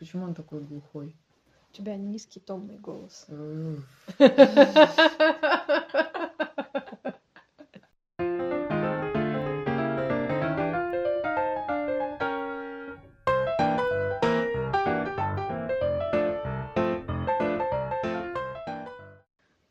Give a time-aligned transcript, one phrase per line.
[0.00, 1.14] Почему он такой глухой?
[1.70, 3.26] У тебя низкий томный голос.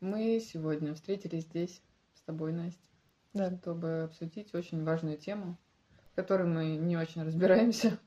[0.00, 1.82] Мы сегодня встретились здесь
[2.14, 2.88] с тобой, Настя,
[3.34, 3.50] Да.
[3.56, 5.58] чтобы обсудить очень важную тему,
[6.12, 7.98] в которой мы не очень разбираемся.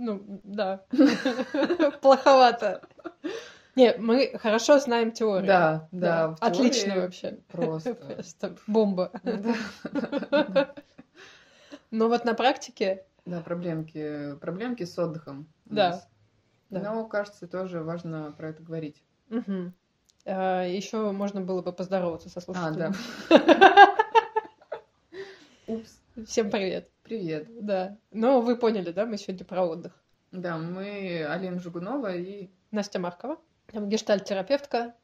[0.00, 0.84] Ну, да.
[2.02, 2.82] Плоховато.
[3.74, 5.46] Не, мы хорошо знаем теорию.
[5.48, 6.36] Да, да.
[6.40, 7.40] Отлично вообще.
[7.48, 7.94] Просто.
[8.14, 9.10] Просто бомба.
[9.24, 10.74] Да,
[11.90, 15.48] Но вот на практике, Да, проблемки, проблемки с отдыхом.
[15.64, 16.04] Да,
[16.70, 16.80] да.
[16.80, 19.02] Но, кажется, тоже важно про это говорить.
[20.24, 22.92] еще можно было бы поздороваться со А, да.
[22.92, 22.94] слушателями.
[25.66, 26.00] Упс.
[26.26, 26.88] Всем привет.
[27.08, 27.48] Привет.
[27.64, 27.96] Да.
[28.10, 29.94] Ну, вы поняли, да, мы сегодня про отдых.
[30.30, 33.38] Да, мы Алина Жугунова и, Настя Маркова,
[33.72, 34.94] там гештальт-терапевтка,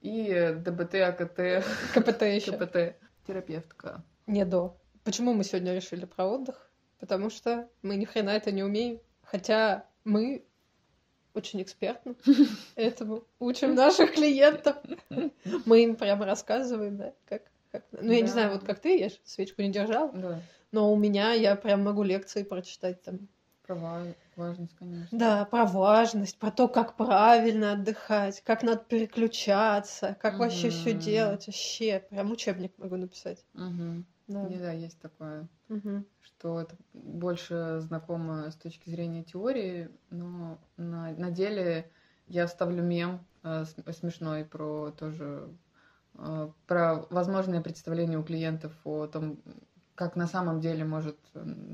[0.00, 2.52] и ДБТ, АКТ, КПТ еще.
[2.52, 4.02] КПТ, терапевтка.
[4.26, 4.78] Не до.
[5.04, 6.70] Почему мы сегодня решили про отдых?
[7.00, 8.98] Потому что мы ни хрена это не умеем.
[9.22, 10.46] Хотя мы
[11.34, 12.14] очень экспертно
[12.76, 14.76] этому учим наших клиентов.
[15.66, 17.42] Мы им прямо рассказываем, да, как,
[17.72, 17.84] как...
[17.92, 18.32] Ну, я не Да.
[18.32, 20.40] знаю, вот как ты, я свечку не держала, Да,
[20.72, 23.28] но у меня я прям могу лекции прочитать там.
[23.62, 25.18] про ва- важность, конечно.
[25.18, 31.46] Да, про важность, про то, как правильно отдыхать, как надо переключаться, как вообще все делать.
[31.46, 33.44] Вообще, прям учебник могу написать.
[33.54, 34.06] Мгм.
[34.28, 34.48] Да.
[34.48, 36.04] Не, да, есть такое, Мгм.
[36.22, 41.90] что это больше знакомо с точки зрения теории, но на, на деле
[42.28, 45.48] я вставлю мем э, см- смешной про тоже
[46.66, 49.38] про возможное представление у клиентов о том,
[49.94, 51.18] как на самом деле может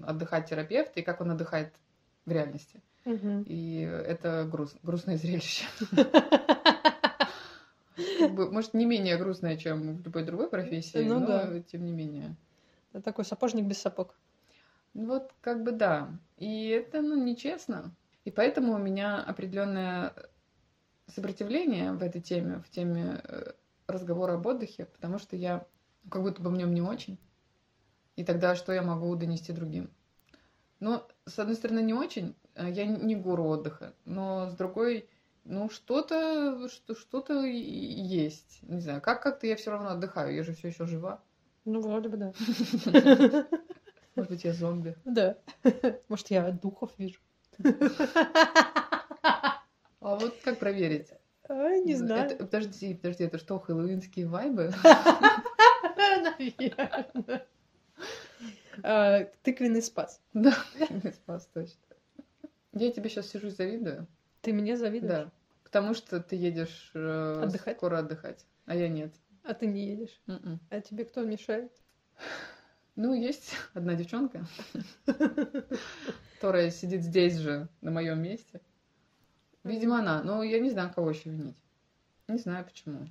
[0.04, 1.72] отдыхать терапевт и как он отдыхает
[2.24, 2.82] в реальности.
[3.04, 3.42] Мгм.
[3.42, 5.64] И это груз, грустное зрелище.
[8.28, 12.36] Может, не менее грустное, чем в любой другой профессии, Ну но тем не менее.
[12.92, 14.18] Это такой сапожник без сапог.
[14.92, 16.10] Вот как бы да.
[16.36, 17.94] И это, ну, нечестно.
[18.24, 20.12] И поэтому у меня определенное
[21.06, 23.22] сопротивление в этой теме, в теме
[23.86, 25.66] разговора об отдыхе, потому что я
[26.10, 27.18] как будто бы в нем не очень.
[28.16, 29.90] И тогда что я могу донести другим?
[30.80, 32.34] Ну, с одной стороны, не очень.
[32.54, 35.08] э, Я не гуру отдыха, но с другой,
[35.44, 38.58] ну, что-то, что, что-то есть.
[38.62, 41.22] Не знаю, как как-то я все равно отдыхаю, я же все еще жива.
[41.64, 42.32] Ну, вроде бы да.
[44.16, 44.96] Может быть, я зомби.
[45.04, 45.36] Да.
[46.08, 47.20] Может, я духов вижу.
[50.00, 51.08] А вот как проверить?
[51.48, 52.30] А, Не Ну, знаю.
[52.30, 54.72] это- подожди, подожди, это что, хэллоуинские вайбы?
[55.96, 57.46] Наверное.
[58.82, 60.20] А, Тыквенный спас.
[60.34, 60.54] Да,
[61.14, 61.80] спас точно.
[62.72, 64.06] Я тебе сейчас сижу и завидую.
[64.42, 65.10] Ты мне завидуешь?
[65.10, 65.30] Да.
[65.64, 67.76] Потому что ты едешь э, Отдыхать?
[67.78, 69.12] скоро отдыхать, а я нет.
[69.44, 70.20] А ты не едешь.
[70.26, 70.60] Мгм.
[70.70, 71.72] А тебе кто мешает?
[72.96, 74.46] Ну, есть одна девчонка,
[76.34, 78.60] которая сидит здесь же, на моем месте.
[79.66, 80.22] Видимо, она.
[80.22, 81.56] Но я не знаю, кого еще винить.
[82.28, 83.08] Не знаю, почему.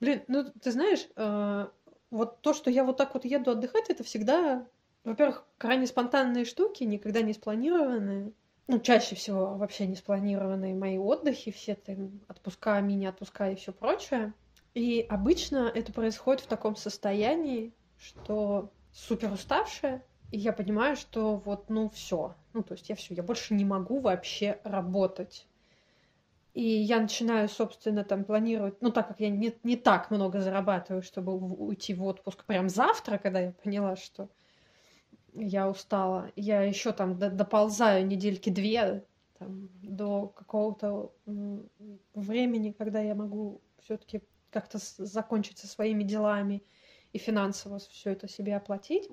[0.00, 1.70] Блин, ну ты знаешь, а,
[2.10, 4.66] вот то, что я вот так вот еду отдыхать, это всегда,
[5.04, 8.32] во-первых, крайне спонтанные штуки, никогда не спланированные.
[8.68, 14.32] Ну, чаще всего вообще не спланированные мои отдыхи, все там отпуска, мини-отпуска и все прочее.
[14.74, 21.68] И обычно это происходит в таком состоянии, что супер уставшая, и я понимаю, что вот,
[21.68, 22.34] ну, все.
[22.54, 25.46] Ну, то есть я все, я больше не могу вообще работать.
[26.54, 31.02] И я начинаю, собственно, там планировать, ну, так как я не, не так много зарабатываю,
[31.02, 34.28] чтобы уйти в отпуск прям завтра, когда я поняла, что
[35.32, 39.02] я устала, я еще там до- доползаю недельки две
[39.38, 41.12] там, до какого-то
[42.14, 46.62] времени, когда я могу все-таки как-то закончить со своими делами
[47.14, 49.08] и финансово все это себе оплатить,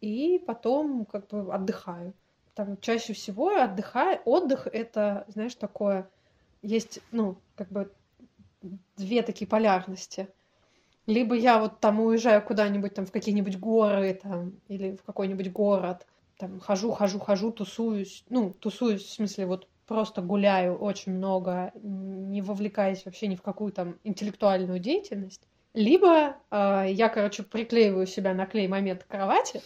[0.00, 2.14] и потом как бы отдыхаю.
[2.54, 4.20] Там чаще всего отдыхаю.
[4.24, 6.08] Отдых это, знаешь, такое
[6.64, 7.92] есть, ну, как бы
[8.96, 10.28] две такие полярности.
[11.06, 16.06] Либо я вот там уезжаю куда-нибудь там в какие-нибудь горы там или в какой-нибудь город,
[16.38, 22.40] там хожу, хожу, хожу, тусуюсь, ну, тусуюсь в смысле вот просто гуляю очень много, не
[22.40, 25.46] вовлекаясь вообще ни в какую там интеллектуальную деятельность.
[25.74, 29.60] Либо э, я, короче, приклеиваю себя на клей момент к кровати,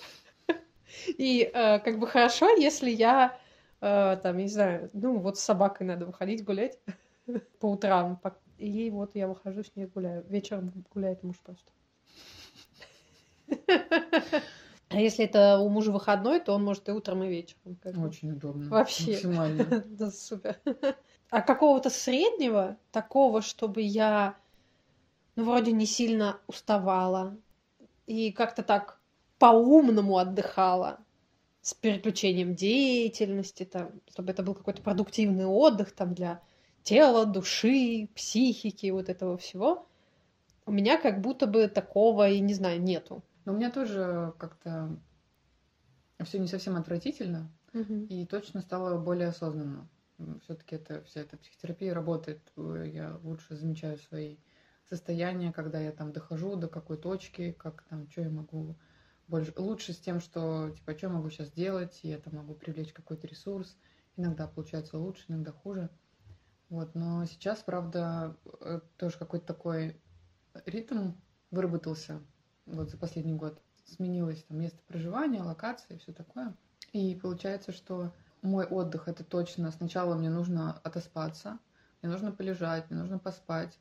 [1.06, 3.38] и э, как бы хорошо, если я
[3.80, 6.78] э, там, не знаю, ну вот с собакой надо выходить гулять
[7.60, 8.20] по утрам,
[8.58, 10.24] и вот я выхожу с ней гуляю.
[10.28, 11.70] Вечером гуляет муж просто.
[14.90, 17.76] А если это у мужа выходной, то он может и утром, и вечером.
[17.82, 18.08] как бы.
[18.08, 18.70] Очень удобно.
[18.70, 19.12] Вообще.
[19.12, 19.84] Максимально.
[19.86, 20.58] Да, супер.
[21.28, 24.34] А какого-то среднего, такого, чтобы я,
[25.36, 27.36] ну, вроде не сильно уставала
[28.06, 28.98] и как-то так
[29.38, 31.00] по-умному отдыхала,
[31.62, 36.40] с переключением деятельности, там, чтобы это был какой-то продуктивный отдых там для
[36.82, 39.86] тела, души, психики, вот этого всего.
[40.66, 43.22] У меня как будто бы такого, и не знаю, нету.
[43.44, 44.98] Но у меня тоже как-то
[46.24, 47.50] все не совсем отвратительно,
[48.08, 49.88] и точно стало более осознанно.
[50.42, 52.40] Все-таки это вся эта психотерапия работает.
[52.56, 54.36] э, Я лучше замечаю свои
[54.88, 58.76] состояния, когда я там дохожу до какой точки, как там, что я могу
[59.28, 62.92] больше, лучше с тем, что типа, что я могу сейчас делать, и это могу привлечь
[62.92, 63.76] какой-то ресурс.
[64.16, 65.90] Иногда получается лучше, иногда хуже.
[66.70, 70.00] Вот, но сейчас, правда, э, тоже какой-то такой
[70.66, 71.12] ритм
[71.50, 72.22] выработался
[72.66, 73.62] вот за последний год.
[73.84, 76.54] Сменилось там место проживания, локация и все такое.
[76.92, 81.58] И получается, что мой отдых это точно сначала мне нужно отоспаться,
[82.02, 83.78] мне нужно полежать, мне нужно поспать,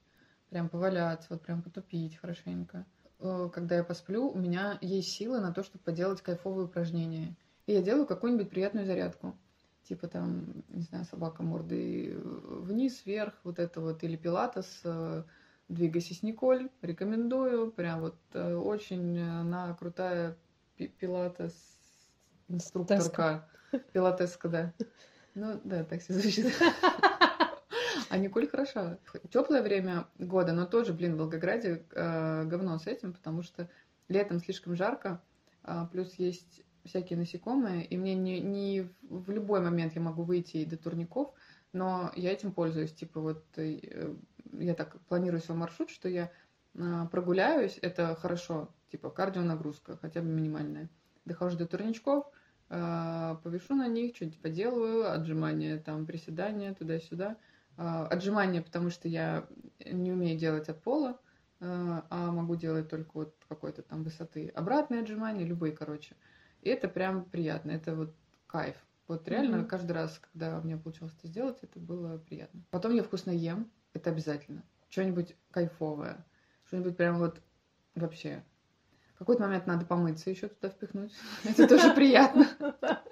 [0.49, 2.85] прям поваляться, вот прям потупить хорошенько.
[3.19, 7.35] Э, Когда я посплю, у меня есть силы на то, чтобы поделать кайфовые упражнения.
[7.65, 9.35] И я делаю какую-нибудь приятную зарядку.
[9.83, 15.23] Типа там, не знаю, собака мордой вниз, вверх, вот это вот, или пилатес, э,
[15.69, 20.35] двигайся с Николь, рекомендую, прям вот э, очень она крутая
[20.75, 21.53] пи- пилатес
[22.49, 23.47] инструкторка,
[23.93, 24.73] пилатеска, да.
[25.35, 26.47] Ну да, так все звучит.
[28.09, 28.99] А Николь хороша.
[29.31, 33.69] Теплое время года, но тоже, блин, в Волгограде э, говно с этим, потому что
[34.07, 35.21] летом слишком жарко,
[35.63, 40.57] а, плюс есть всякие насекомые, и мне не, не в- любой момент я могу выйти
[40.57, 41.33] и до турников,
[41.73, 42.93] но я этим пользуюсь.
[42.93, 44.15] Типа вот э,
[44.53, 46.31] я так планирую свой маршрут, что я
[46.79, 50.89] а, прогуляюсь, это хорошо, типа кардионагрузка, хотя бы минимальная.
[51.25, 52.25] Дохожу до турничков,
[52.69, 57.35] повешу на них, что-нибудь поделаю, отжимания, там, приседания, туда-сюда.
[57.77, 59.47] А, Отжимания, потому что я
[59.85, 61.19] не умею делать от пола,
[61.59, 64.49] а а могу делать только вот какой-то там высоты.
[64.49, 66.15] Обратные отжимания, любые, короче.
[66.61, 68.15] И это прям приятно, это вот
[68.47, 68.75] кайф.
[69.07, 69.67] Вот реально Мгм.
[69.67, 72.61] каждый раз, когда у меня получилось это сделать, это было приятно.
[72.71, 74.63] Потом я вкусно ем, это обязательно.
[74.89, 76.25] Что-нибудь кайфовое,
[76.65, 77.41] что-нибудь прям вот
[77.95, 78.43] вообще.
[79.15, 81.13] В какой-то момент надо помыться еще туда впихнуть.
[81.43, 82.47] Это тоже приятно.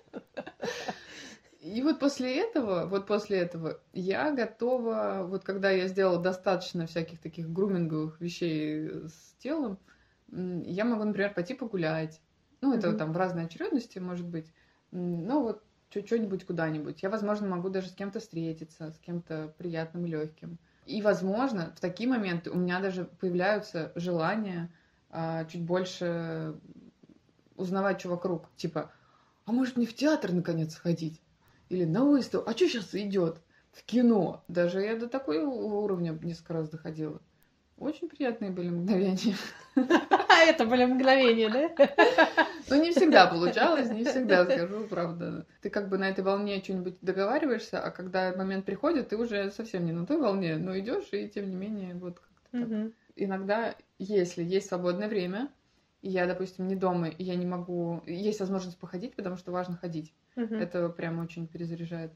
[1.65, 7.19] И вот после этого, вот после этого я готова, вот когда я сделала достаточно всяких
[7.19, 9.79] таких груминговых вещей с телом,
[10.31, 12.21] я могу, например, пойти погулять.
[12.61, 12.97] Ну, это Мгм.
[12.97, 14.53] там в разной очередности, может быть.
[14.91, 17.01] Ну, вот что-нибудь куда-нибудь.
[17.01, 20.59] Я, возможно, могу даже с кем-то встретиться, с кем-то приятным и легким.
[20.85, 24.71] И, возможно, в такие моменты у меня даже появляются желания
[25.09, 26.59] а, чуть больше
[27.55, 28.55] узнавать, что вокруг.
[28.55, 28.93] Типа,
[29.45, 31.24] а может мне в театр наконец сходить?
[31.69, 32.49] Или на выставку?
[32.49, 33.37] А что сейчас идет?
[33.71, 34.43] В кино.
[34.47, 37.21] Даже я до такого уровня несколько раз доходила.
[37.77, 39.35] Очень приятные были мгновения.
[39.75, 41.87] А это были мгновения, да?
[42.69, 45.45] Но не всегда получалось, не всегда, скажу правда.
[45.61, 49.85] Ты как бы на этой волне что-нибудь договариваешься, а когда момент приходит, ты уже совсем
[49.85, 52.91] не на той волне, но идешь, и тем не менее, вот как-то так.
[53.17, 55.49] Иногда, если есть свободное время,
[56.05, 58.03] и я, допустим, не дома, и я не могу...
[58.05, 60.13] Есть возможность походить, потому что важно ходить.
[60.35, 60.53] Мгм.
[60.53, 62.13] Это прям очень перезаряжает.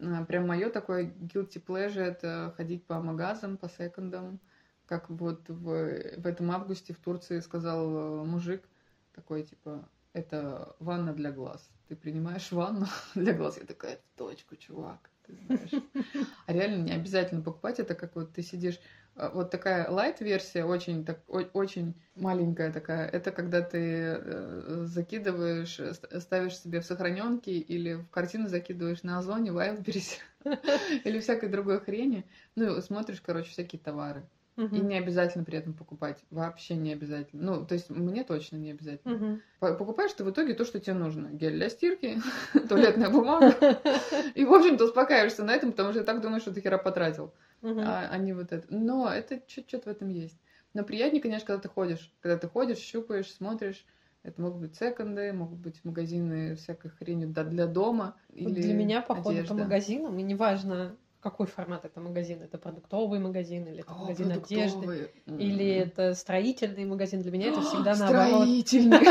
[0.00, 4.38] А, Прям мое такое guilty pleasure это ходить по магазам, по секондам.
[4.86, 8.68] Как вот в, в этом августе в Турции сказал э, мужик
[9.16, 11.68] такой, типа, это ванна для глаз.
[11.88, 12.86] Ты принимаешь ванну
[13.16, 13.58] для глаз.
[13.58, 15.72] Я такая, точку, чувак, ты знаешь.
[16.46, 18.78] А реально не обязательно покупать это, как вот ты сидишь
[19.16, 25.94] вот такая лайт-версия, очень, так, о- очень маленькая такая, это когда ты э, закидываешь, э,
[25.94, 30.18] ст- ставишь себе в сохраненки или в картину закидываешь на Озоне, Wildberries
[31.04, 32.24] или всякой другой хрени.
[32.56, 34.24] Ну, смотришь, короче, всякие товары.
[34.70, 34.88] И Мгм.
[34.88, 36.24] не обязательно при этом покупать.
[36.30, 37.42] Вообще не обязательно.
[37.42, 39.20] Ну, то есть мне точно не обязательно.
[39.60, 41.28] По- Покупаешь ты в итоге то, что тебе нужно.
[41.28, 42.18] Гель для стирки,
[42.68, 43.54] туалетная бумага.
[44.34, 47.34] И, в общем-то, успокаиваешься на этом, потому что ты так думаешь, что ты хера потратил
[47.76, 48.66] а, а не вот это.
[48.70, 50.40] Но это что-то в этом есть.
[50.72, 52.14] Но приятнее, конечно, когда ты ходишь.
[52.20, 53.84] Когда ты ходишь, щупаешь, смотришь.
[54.22, 58.16] Это могут быть секонды, могут быть магазины всякой хрени для дома.
[58.30, 63.66] Или Для меня походы по магазинам, и неважно, какой формат это магазин, это продуктовый магазин,
[63.66, 65.10] или это О, магазин одежды.
[65.26, 65.38] М.
[65.38, 68.42] или это строительный магазин, для меня это всегда наоборот.
[68.42, 68.98] Строительный.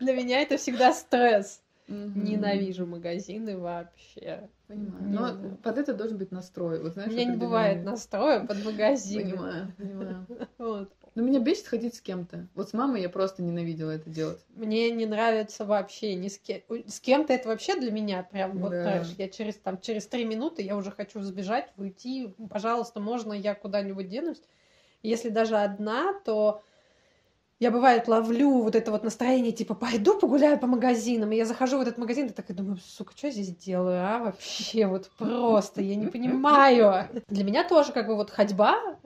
[0.00, 1.60] Для меня это всегда стресс.
[1.86, 2.24] Мгм.
[2.24, 4.48] Ненавижу магазины вообще.
[4.68, 5.04] Понимаю.
[5.04, 5.58] Не Но знаю.
[5.62, 6.80] под это должен быть настрой.
[6.80, 9.30] Вот, У знаешь, меня не бывает настроя под магазин.
[9.30, 10.26] Понимаю, понимаю.
[10.64, 10.92] Вот.
[11.14, 12.48] Но меня бесит ходить с кем-то.
[12.54, 14.40] Вот с мамой я просто ненавидела это делать.
[14.48, 16.62] Мне не нравится вообще ни с кем.
[16.86, 18.82] С кем-то это вообще для меня прям вот Да.
[18.82, 22.34] знаешь, я через там через три минуты я уже хочу сбежать, уйти.
[22.50, 24.42] Пожалуйста, можно я куда-нибудь денусь?
[25.02, 26.62] Если даже одна, то
[27.60, 31.78] я бывает ловлю вот это вот настроение, типа, пойду погуляю по магазинам, и я захожу
[31.78, 35.80] в этот магазин, и такая думаю, сука, что я здесь делаю, а, вообще, вот просто,
[35.80, 37.08] я не понимаю.
[37.28, 38.96] Для меня тоже как бы вот ходьба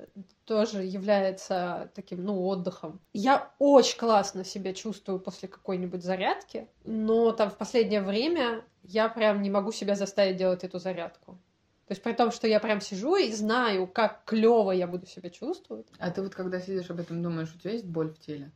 [0.44, 3.00] тоже является таким, ну, отдыхом.
[3.12, 9.42] Я очень классно себя чувствую после какой-нибудь зарядки, но там в последнее время я прям
[9.42, 11.38] не могу себя заставить делать эту зарядку.
[11.88, 15.30] То есть при том, что я прям сижу и знаю, как клево я буду себя
[15.30, 18.50] чувствовать, А ты вот когда сидишь об этом думаешь, у тебя есть боль в теле?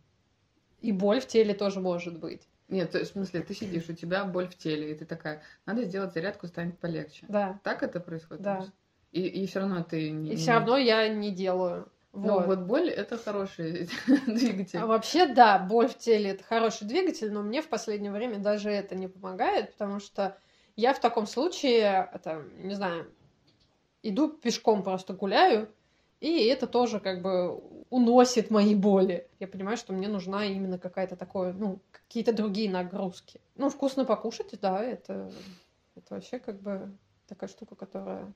[0.83, 2.47] и боль в теле тоже может быть.
[2.69, 6.12] Нет, в смысле, ты сидишь, у тебя боль в теле, и ты такая, надо сделать
[6.12, 7.25] зарядку, станет полегче.
[7.29, 7.61] Да.
[7.62, 8.43] Так это происходит?
[8.43, 8.67] Да.
[9.12, 10.33] И, и все равно ты не...
[10.33, 11.89] И все равно я не делаю.
[12.12, 12.47] Ну, Вот.
[12.47, 13.89] вот боль это хороший
[14.27, 14.79] двигатель.
[14.79, 18.71] А вообще, да, боль в теле это хороший двигатель, но мне в последнее время даже
[18.71, 20.37] это не помогает, потому что
[20.77, 23.07] я в таком случае, это, не знаю,
[24.03, 25.69] иду пешком просто гуляю,
[26.21, 29.27] и это тоже как бы уносит мои боли.
[29.41, 33.41] Я понимаю, что мне нужна именно какая-то такое, ну, какие-то другие нагрузки.
[33.57, 35.33] Ну, вкусно покушать, да, это,
[35.97, 36.93] это вообще как бы
[37.27, 38.33] такая штука, которая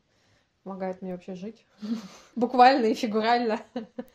[0.65, 1.65] помогает мне вообще жить.
[2.35, 3.61] Буквально и фигурально.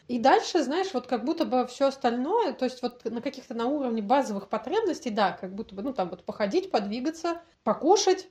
[0.10, 3.68] И дальше, знаешь, вот как будто бы все остальное, то есть вот на каких-то на
[3.68, 8.28] уровне базовых потребностей, да, как будто бы, ну, там вот походить, подвигаться, покушать,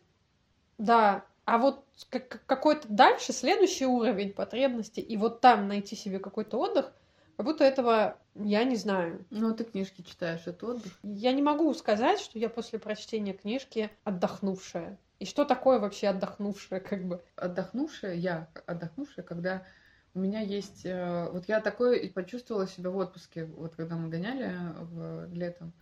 [0.77, 6.21] да, а вот как- как- какой-то дальше, следующий уровень потребностей, и вот там найти себе
[6.21, 6.92] какой-то отдых,
[7.37, 9.25] как будто этого я не знаю.
[9.30, 10.92] Ну, ты книжки читаешь, это отдых.
[11.02, 14.97] Я не могу сказать, что я после прочтения книжки отдохнувшая.
[15.19, 17.21] И что такое вообще отдохнувшая, как бы?
[17.35, 19.66] Отдохнувшая, я отдохнувшая, когда
[20.14, 20.87] у меня есть...
[20.87, 25.73] э, Вот я такое почувствовала себя в отпуске, вот когда мы гоняли в летом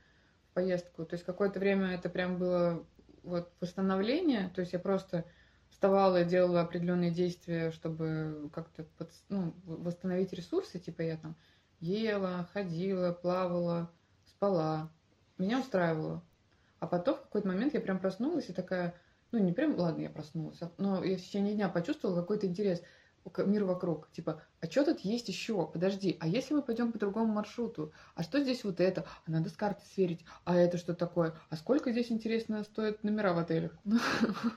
[0.50, 1.04] в поездку.
[1.04, 2.87] То есть какое-то время это прям было
[3.22, 5.26] вот восстановление, то есть я просто
[5.70, 11.37] вставала и делала определенные действия, чтобы как-то подс- ну, восстановить ресурсы, типа я там
[11.80, 13.90] ела, ходила, плавала,
[14.25, 14.90] спала.
[15.37, 16.22] Меня устраивало.
[16.80, 18.94] А потом в какой-то момент я прям проснулась и такая,
[19.32, 22.82] ну не прям, ладно, я проснулась, а- но я в течение дня почувствовала какой-то интерес
[23.30, 24.11] к миру вокруг.
[24.12, 25.66] Типа, а что тут есть еще?
[25.66, 27.92] Подожди, а если мы пойдем по другому маршруту?
[28.14, 29.04] А что здесь вот это?
[29.26, 30.25] А надо с карты сверить.
[30.44, 31.35] А это что такое?
[31.50, 33.73] А сколько здесь, интересно, стоят номера в отелях?
[33.85, 33.99] Ну,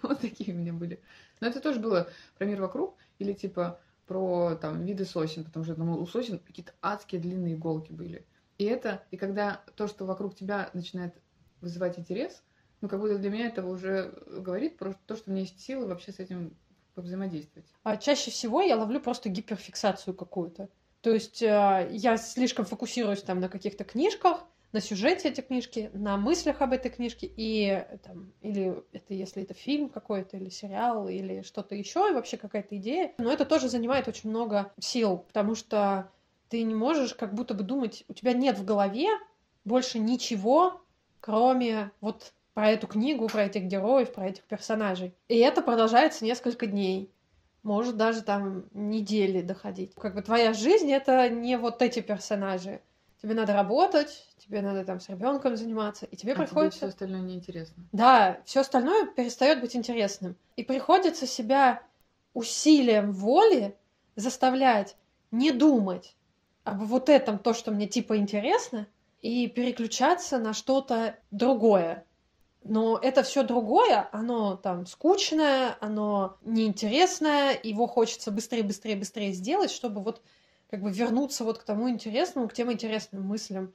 [0.04, 1.01] Вот такие у меня были.
[1.40, 5.75] Но это тоже было про мир вокруг или типа про там виды сосен, потому что
[5.75, 8.25] ну, у сосен какие-то адские длинные иголки были.
[8.58, 11.16] И это, и когда то, что вокруг тебя начинает
[11.62, 12.44] вызывать интерес,
[12.82, 15.88] ну, как будто для меня это уже говорит про то, что у меня есть силы
[15.88, 16.58] вообще с этим
[16.95, 17.67] взаимодействовать.
[17.83, 20.69] А чаще всего я ловлю просто гиперфиксацию какую-то.
[21.01, 26.17] То есть э, я слишком фокусируюсь там на каких-то книжках, на сюжете этой книжки, на
[26.17, 31.07] мыслях об этой книжке, и э, там, или это если это фильм какой-то, или сериал,
[31.07, 33.13] или что-то еще, и вообще какая-то идея.
[33.17, 36.12] Но это тоже занимает очень много сил, потому что
[36.50, 39.07] ты не можешь как будто бы думать, у тебя нет в голове
[39.63, 40.81] больше ничего,
[41.19, 45.13] кроме вот про эту книгу, про этих героев, про этих персонажей.
[45.27, 47.12] И это продолжается несколько дней.
[47.63, 49.93] Может даже там недели доходить.
[49.96, 52.81] Как бы твоя жизнь это не вот эти персонажи.
[53.22, 56.77] Тебе надо работать, тебе надо там с ребенком заниматься, и тебе А тебе приходится.
[56.79, 57.84] все остальное неинтересно.
[57.91, 60.36] Да, все остальное перестает быть интересным.
[60.55, 61.84] И приходится себя
[62.34, 63.75] усилием воли
[64.15, 64.96] заставлять
[65.29, 66.15] не думать
[66.63, 68.88] об вот этом, то, что мне типа интересно,
[69.22, 72.05] и переключаться на что-то другое.
[72.63, 79.72] Но это все другое, оно там скучное, оно неинтересное, его хочется быстрее, быстрее, быстрее сделать,
[79.72, 80.22] чтобы вот
[80.70, 83.74] как бы вернуться вот к тому интересному, к тем интересным мыслям,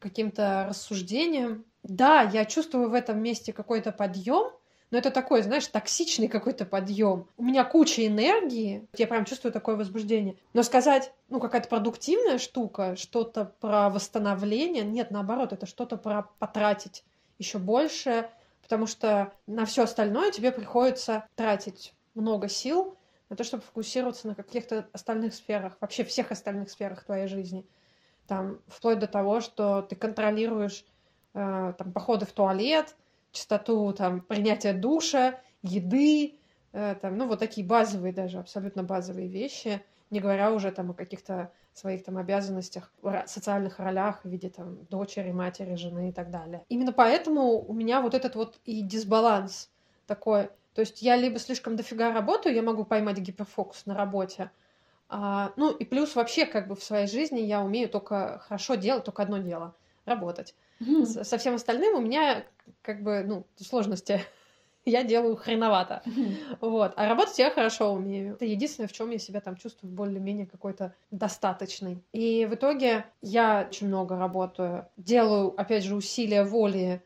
[0.00, 1.64] каким-то рассуждениям.
[1.84, 4.52] Да, я чувствую в этом месте какой-то подъем,
[4.90, 7.26] но это такой, знаешь, токсичный какой-то подъем.
[7.36, 10.36] У меня куча энергии, я прям чувствую такое возбуждение.
[10.52, 17.04] Но сказать, ну, какая-то продуктивная штука, что-то про восстановление, нет, наоборот, это что-то про потратить
[17.38, 18.30] еще больше,
[18.62, 22.96] потому что на все остальное тебе приходится тратить много сил
[23.28, 27.66] на то, чтобы фокусироваться на каких-то остальных сферах, вообще всех остальных сферах твоей жизни.
[28.26, 30.84] Там, вплоть до того, что ты контролируешь
[31.34, 32.96] э, там, походы в туалет,
[33.32, 36.38] частоту там, принятия душа, еды,
[36.72, 39.82] э, там, ну, вот такие базовые даже, абсолютно базовые вещи.
[40.10, 42.92] не говоря уже там о каких-то своих там обязанностях,
[43.26, 46.64] социальных ролях в виде там дочери, матери, жены и так далее.
[46.68, 49.70] Именно поэтому у меня вот этот вот и дисбаланс
[50.06, 50.50] такой.
[50.74, 54.50] То есть я либо слишком дофига работаю, я могу поймать гиперфокус на работе,
[55.08, 59.04] а, ну и плюс вообще как бы в своей жизни я умею только хорошо делать
[59.04, 60.54] только одно дело— работать.
[60.80, 61.24] Mm-hmm.
[61.24, 62.44] Со всем остальным у меня
[62.82, 64.20] как бы, ну, сложности.
[64.84, 66.02] Я делаю хреновато.
[66.60, 66.92] Вот.
[66.96, 68.34] А работать я хорошо умею.
[68.34, 72.02] Это единственное, в чем я себя там чувствую более-менее какой-то достаточный.
[72.12, 74.86] И в итоге я очень много работаю.
[74.96, 77.02] Делаю, опять же, усилия воли,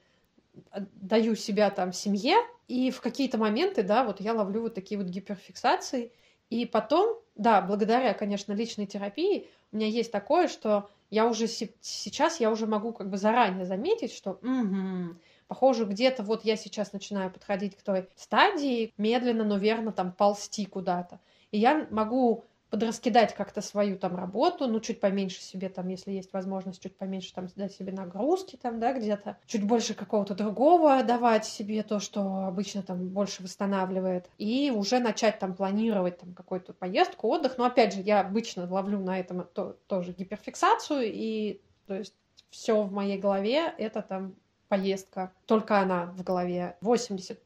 [0.75, 5.08] даю себя там семье, и в какие-то моменты, да, вот я ловлю вот такие вот
[5.08, 6.12] гиперфиксации,
[6.50, 12.40] и потом, да, благодаря, конечно, личной терапии, у меня есть такое, что я уже сейчас,
[12.40, 15.16] я уже могу как бы заранее заметить, что угу,
[15.49, 20.67] Похоже, где-то вот я сейчас начинаю подходить к той стадии, медленно, но верно там ползти
[20.67, 21.21] куда-то.
[21.50, 26.33] И я могу подраскидать как-то свою там работу, ну, чуть поменьше себе там, если есть
[26.33, 31.47] возможность, чуть поменьше там дать себе нагрузки там, да, где-то, чуть больше какого-то другого давать
[31.47, 37.28] себе то, что обычно там больше восстанавливает, и уже начать там планировать там какую-то поездку,
[37.28, 42.14] отдых, но опять же, я обычно ловлю на этом то, тоже гиперфиксацию, и то есть
[42.50, 44.35] все в моей голове это там
[44.68, 46.76] поездка, только она в голове.
[46.80, 47.38] 80%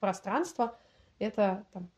[0.00, 0.76] пространства—
[1.18, 1.88] это там,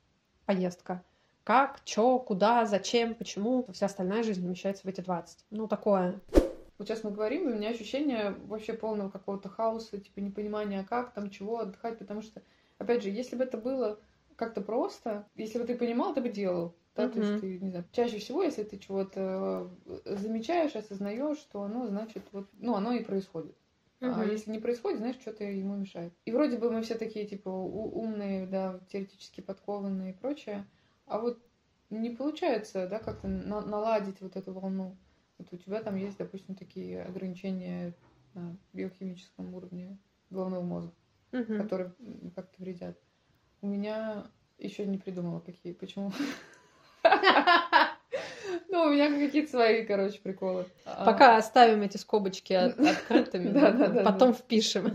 [0.47, 1.03] поездка.
[1.45, 3.67] Как, чё, куда, зачем, почему.
[3.73, 5.45] Вся остальная жизнь умещается в эти 20.
[5.51, 6.21] Ну, такое.
[6.79, 11.13] Вот сейчас мы говорим, и у меня ощущение вообще полного какого-то хаоса, типа непонимания, как
[11.13, 12.43] там, чего отдыхать, потому что,
[12.79, 13.99] опять же, если бы это было
[14.35, 16.75] как-то просто, если бы ты понимал, ты бы делал.
[16.95, 17.13] Да, mm-hmm.
[17.13, 21.87] то есть ты, не знаю, чаще всего, если ты чего-то э, замечаешь, осознаешь, что оно
[21.87, 23.55] значит вот, ну, оно и происходит.
[24.01, 24.13] Угу.
[24.15, 26.13] А если не происходит, знаешь, что-то ему мешает.
[26.25, 30.67] И вроде бы мы все такие, типа, умные, да, теоретически подкованные и прочее.
[31.07, 31.43] А вот
[31.89, 34.97] не получается, да, как-то на- наладить вот эту волну.
[35.39, 37.95] Вот у тебя там есть, допустим, такие ограничения
[38.35, 39.99] на биохимическом уровне
[40.31, 40.93] головного мозга,
[41.33, 41.57] угу.
[41.57, 41.93] которые
[42.35, 42.99] как-то вредят.
[43.63, 44.27] У меня
[44.59, 46.13] еще не придумала, какие, почему.
[48.77, 50.67] Ну, у меня какие-то свои, короче, приколы.
[50.85, 51.07] А.
[51.07, 54.95] Пока оставим эти скобочки открытыми, потом впишем.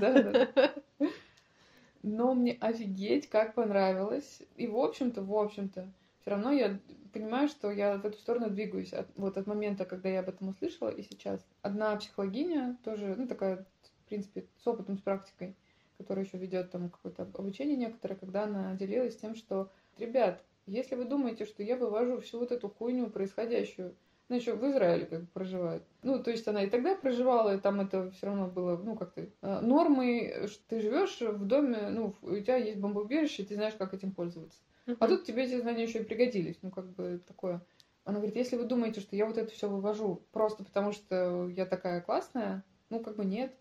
[2.04, 4.44] Но мне офигеть, как понравилось.
[4.56, 6.78] И, в общем-то, в общем-то, все равно я
[7.12, 8.94] понимаю, что я в эту сторону двигаюсь.
[8.94, 11.44] От, вот от момента, когда я об этом услышала, и сейчас.
[11.64, 13.66] Одна психологиня, тоже, ну, такая,
[14.06, 15.56] в принципе, с опытом, с практикой,
[15.98, 21.06] которая еще ведет там какое-то обучение некоторое, когда она делилась тем, что, ребят, если вы
[21.06, 23.96] думаете, что я вывожу всю вот эту хуйню происходящую,
[24.32, 25.84] ну, еще в Израиле как бы проживает.
[26.04, 29.28] Ну, то есть она и тогда проживала, и там это все равно было, ну, как-то
[29.42, 33.94] э, нормой, что ты живешь в доме, ну, у тебя есть бомбоубежище, ты знаешь, как
[33.94, 34.58] этим пользоваться.
[34.88, 34.96] Uh-huh.
[35.02, 36.58] А тут тебе эти знания еще и пригодились.
[36.62, 37.62] Ну, как бы такое.
[38.06, 41.66] Она говорит, если вы думаете, что я вот это все вывожу просто потому, что я
[41.66, 43.54] такая классная, ну, как бы нет.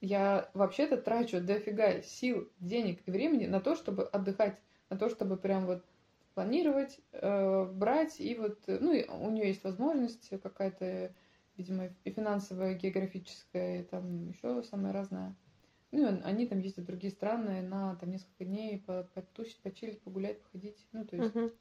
[0.00, 4.58] Я вообще-то трачу дофига сил, денег и времени на то, чтобы отдыхать,
[4.90, 5.84] на то, чтобы прям вот
[6.38, 8.90] планировать, э, брать, и вот, э, ну,
[9.26, 11.12] у нее есть возможность какая-то,
[11.56, 15.34] видимо, и финансовая, и географическая, и там еще самое разное.
[15.90, 20.86] Ну, они там ездят в другие страны на там несколько дней потусить, почилить, погулять, походить.
[20.92, 21.34] Ну, то есть...
[21.34, 21.52] Uh-huh.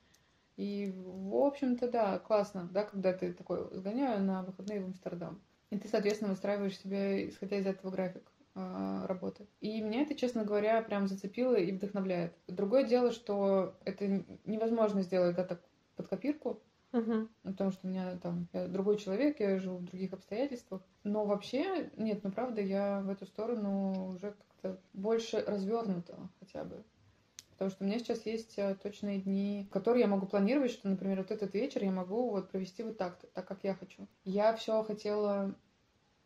[0.57, 5.41] И, в общем-то, да, классно, да, когда ты такой, сгоняю на выходные в Амстердам.
[5.71, 8.31] И ты, соответственно, выстраиваешь себе, исходя из этого, график.
[8.59, 9.45] А, работы.
[9.61, 12.33] И меня это, честно говоря, прям зацепило и вдохновляет.
[12.47, 15.61] Другое дело, что это невозможно сделать, да, так
[15.95, 16.61] под копирку,
[16.93, 17.27] Uh-huh.
[17.43, 20.81] Потому что у меня там я другой человек, я живу в других обстоятельствах.
[21.03, 26.81] Но вообще, нет, ну правда, я в эту сторону уже как-то больше развернута хотя бы.
[27.51, 31.17] Потому что у меня сейчас есть э, точные дни, которые я могу планировать, что, например,
[31.17, 34.07] вот этот вечер я могу вот провести вот так, так как я хочу.
[34.23, 35.53] Я все хотела,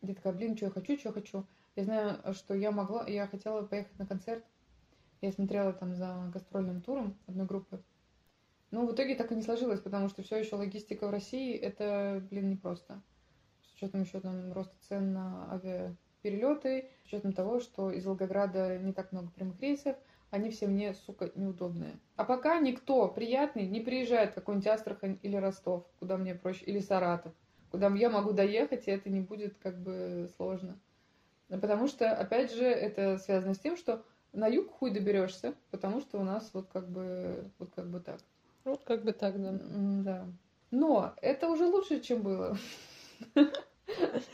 [0.00, 1.44] я такая, блин, что я хочу, что я хочу.
[1.74, 4.44] Я знаю, что я могла, я хотела поехать на концерт.
[5.22, 7.82] Я смотрела там за гастрольным туром одной группы.
[8.70, 12.26] Но в итоге так и не сложилось, потому что все еще логистика в России это,
[12.30, 13.02] блин, непросто.
[13.62, 18.92] С учетом еще там роста цен на авиаперелеты, с учетом того, что из Волгограда не
[18.92, 19.96] так много прямых рейсов,
[20.30, 22.00] они все мне, сука, неудобные.
[22.16, 26.80] А пока никто приятный не приезжает в какой-нибудь Астрахань или Ростов, куда мне проще, или
[26.80, 27.32] Саратов,
[27.70, 30.78] куда я могу доехать, и это не будет как бы сложно.
[31.60, 36.18] Потому что, опять же, это связано с тем, что на юг хуй доберешься, потому что
[36.18, 38.20] у нас вот как бы вот как бы так.
[38.64, 39.58] Вот как бы так, да.
[40.02, 40.26] Да.
[40.70, 42.56] Но это уже лучше, чем было.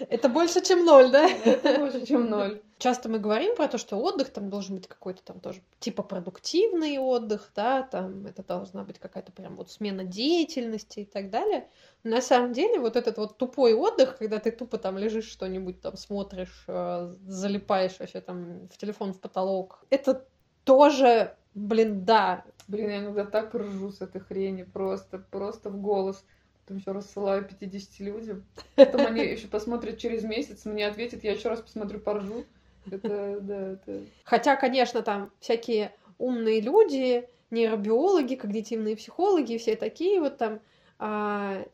[0.08, 1.28] Это больше, чем ноль, да?
[1.28, 2.62] Это больше, чем ноль.
[2.78, 6.98] Часто мы говорим про то, что отдых там должен быть какой-то там тоже типа продуктивный
[6.98, 11.68] отдых, да, там это должна быть какая-то прям вот смена деятельности и так далее.
[12.04, 15.80] Но на самом деле вот этот вот тупой отдых, когда ты тупо там лежишь что-нибудь
[15.80, 20.24] там смотришь, э, залипаешь вообще там в телефон, в потолок, это
[20.62, 22.44] тоже, блин, да.
[22.68, 26.24] Блин, я иногда так ржу с этой хрени, просто, просто в голос
[26.68, 28.44] потом еще рассылаю 50 людям.
[28.76, 32.44] Потом они еще посмотрят через месяц, мне ответят, я еще раз посмотрю, поржу.
[32.90, 34.04] Это, да, это...
[34.24, 40.61] Хотя, конечно, там всякие умные люди, нейробиологи, когнитивные психологи, все такие вот там
[40.98, 41.64] а,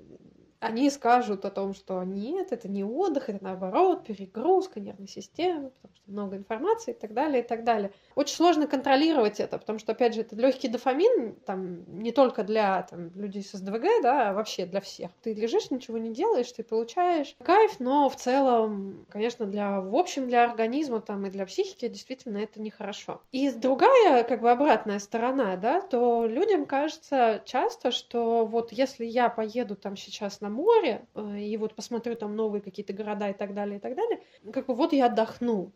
[0.65, 5.95] они скажут о том, что нет, это не отдых, это наоборот перегрузка нервной системы, потому
[5.95, 7.93] что много информации и так далее, и так далее.
[8.15, 12.83] Очень сложно контролировать это, потому что, опять же, это легкий дофамин, там, не только для
[12.83, 15.11] там, людей с СДВГ, да, а вообще для всех.
[15.23, 20.29] Ты лежишь, ничего не делаешь, ты получаешь кайф, но в целом, конечно, для, в общем,
[20.29, 23.21] для организма там, и для психики действительно это нехорошо.
[23.33, 29.29] И другая, как бы, обратная сторона, да, то людям кажется часто, что вот если я
[29.29, 33.55] поеду там сейчас на море, э, и вот посмотрю там новые какие-то города и так
[33.55, 35.73] далее, и так далее, как бы вот я отдохну.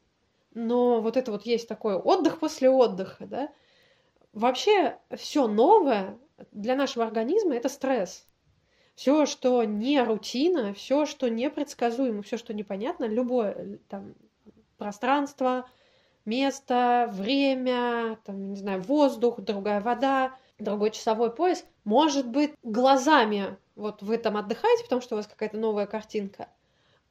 [0.54, 3.52] Но вот это вот есть такой отдых после отдыха, да.
[4.32, 6.18] Вообще все новое
[6.52, 8.26] для нашего организма это стресс.
[8.94, 14.14] Все, что не рутина, все, что непредсказуемо, все, что непонятно, любое там
[14.76, 15.68] пространство,
[16.24, 24.02] место, время, там, не знаю, воздух, другая вода, другой часовой пояс, может быть, глазами вот
[24.02, 26.48] вы там отдыхаете, потому что у вас какая-то новая картинка.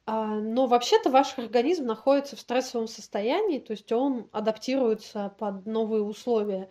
[0.06, 6.02] А, но вообще-то ваш организм находится в стрессовом состоянии, то есть он адаптируется под новые
[6.02, 6.70] условия.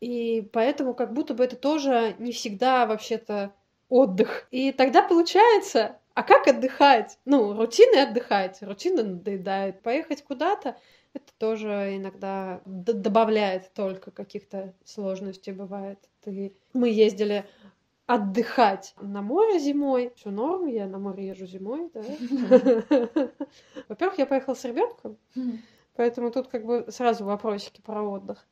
[0.00, 3.52] И поэтому как будто бы это тоже не всегда вообще-то
[3.88, 4.46] отдых.
[4.50, 7.18] И тогда получается, а как отдыхать?
[7.24, 9.82] Ну, рутины отдыхать, рутина надоедает.
[9.82, 10.76] Поехать куда-то,
[11.12, 15.98] это тоже иногда добавляет только каких-то сложностей бывает.
[16.22, 16.52] Ты...
[16.72, 17.46] Мы ездили
[18.06, 20.12] отдыхать на море зимой.
[20.16, 22.02] Все норм, я на море езжу зимой, да.
[23.88, 25.18] Во-первых, я поехала с ребенком,
[25.94, 28.46] поэтому тут как бы сразу вопросики про отдых.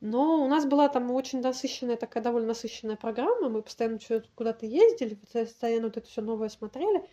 [0.00, 3.48] Но у нас была там очень насыщенная, такая довольно насыщенная программа.
[3.48, 4.00] Мы постоянно
[4.34, 7.08] куда-то ездили, постоянно вот это все новое смотрели.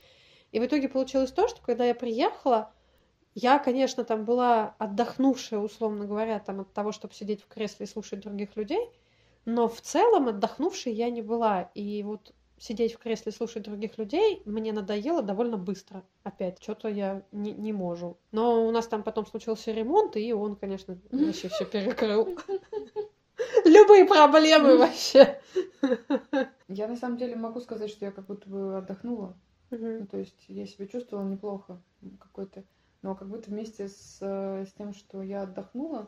[0.52, 2.74] И в итоге получилось то, что когда я приехала,
[3.36, 7.90] я, конечно, там была отдохнувшая, условно говоря, там от того, чтобы сидеть в кресле и
[7.90, 8.90] слушать других людей.
[9.52, 11.72] Но в целом отдохнувшей я не была.
[11.74, 16.04] И вот сидеть в кресле слушать других людей мне надоело довольно быстро.
[16.24, 18.20] Опять, что-то я не, не могу.
[18.32, 22.38] Но у нас там потом случился ремонт, и он, конечно, вообще все перекрыл.
[23.66, 25.42] Любые проблемы вообще.
[26.68, 29.36] Я на самом деле могу сказать, что я как будто бы отдохнула.
[29.72, 31.82] Ну, то есть я себя чувствовала неплохо
[32.20, 32.64] какой-то.
[33.02, 36.08] Но как будто вместе с, э, с тем, что я отдохнула,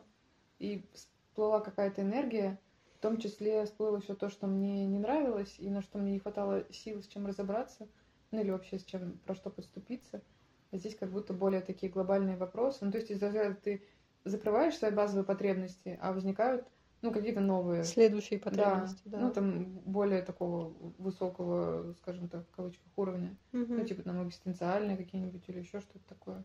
[0.60, 2.60] и всплыла какая-то энергия,
[3.02, 6.18] в том числе всплыло все то, что мне не нравилось и на что мне не
[6.20, 7.88] хватало сил с чем разобраться,
[8.30, 10.22] ну или вообще с чем, про что подступиться.
[10.70, 12.84] А здесь как будто более такие глобальные вопросы.
[12.84, 13.82] Ну, то есть из-за этого ты
[14.22, 16.64] закрываешь свои базовые потребности, а возникают
[17.00, 17.82] ну, какие-то новые.
[17.82, 19.18] Следующие потребности, да.
[19.18, 19.24] да.
[19.24, 23.36] Ну, там более такого высокого, скажем так, в кавычках, уровня.
[23.52, 23.66] Угу.
[23.74, 26.44] Ну, типа там экзистенциальные какие-нибудь или еще что-то такое.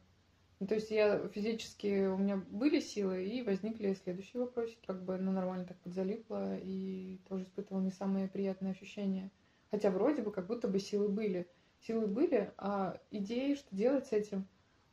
[0.59, 4.79] Ну, то есть я физически, у меня были силы, и возникли следующие вопросики.
[4.87, 9.31] Как бы, ну, нормально так подзалипла, и тоже испытывала не самые приятные ощущения.
[9.69, 11.47] Хотя вроде бы как будто бы силы были.
[11.81, 14.47] Силы были, а идеи, что делать с этим,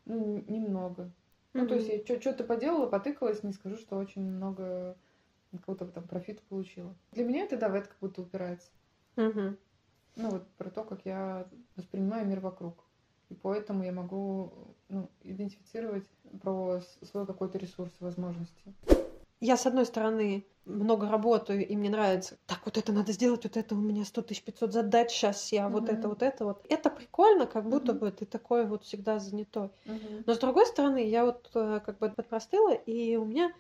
[0.05, 1.05] ну, немного.
[1.05, 1.11] Mm-hmm.
[1.55, 4.99] Ну, то есть я что-то поделала, потыкалась, не скажу, что очень много
[5.51, 6.95] какого-то там профита получила.
[7.13, 8.71] Для меня это, да, в это как будто упирается.
[9.17, 9.59] Mm-hmm.
[10.17, 12.85] Ну, вот про то, как я воспринимаю мир вокруг.
[13.31, 16.05] И поэтому я могу ну, идентифицировать
[16.43, 18.75] про свой какой-то ресурс, возможности.
[19.41, 23.57] Я, с одной стороны, много работаю, и мне нравится, так, вот это надо сделать, вот
[23.57, 25.71] это у меня 100 тысяч 500 задач, сейчас я mm-hmm.
[25.71, 26.65] вот это, вот это, вот.
[26.69, 27.99] Это прикольно, как будто mm-hmm.
[27.99, 29.71] бы ты такой вот всегда занятой.
[29.85, 30.25] Mm-hmm.
[30.27, 33.53] Но, с другой стороны, я вот э, как бы подпростыла, и у меня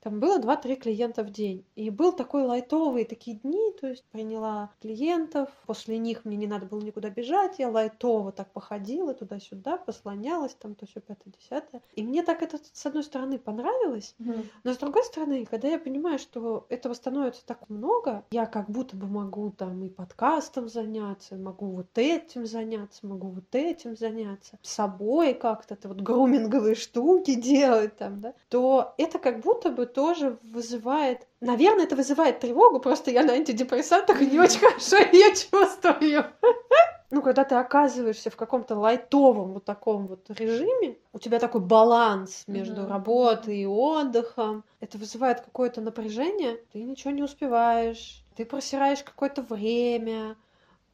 [0.00, 1.64] там было 2-3 клиента в день.
[1.74, 6.66] И был такой лайтовый такие дни, то есть приняла клиентов, после них мне не надо
[6.66, 11.82] было никуда бежать, я лайтово так походила туда-сюда, послонялась там, то все пятое, десятое.
[11.94, 14.46] И мне так это, с одной стороны, понравилось, mm.
[14.64, 18.96] но с другой стороны, когда я понимаю, что этого становится так много, я как будто
[18.96, 25.34] бы могу там и подкастом заняться, могу вот этим заняться, могу вот этим заняться, собой
[25.34, 31.26] как-то, вот груминговые штуки делать там, да, то это как будто бы тоже вызывает...
[31.40, 36.26] Наверное, это вызывает тревогу, просто я на антидепрессантах не очень хорошо ее чувствую.
[37.10, 42.44] ну, когда ты оказываешься в каком-то лайтовом вот таком вот режиме, у тебя такой баланс
[42.46, 42.90] между Мгм.
[42.90, 50.36] работой и отдыхом, это вызывает какое-то напряжение, ты ничего не успеваешь, ты просираешь какое-то время,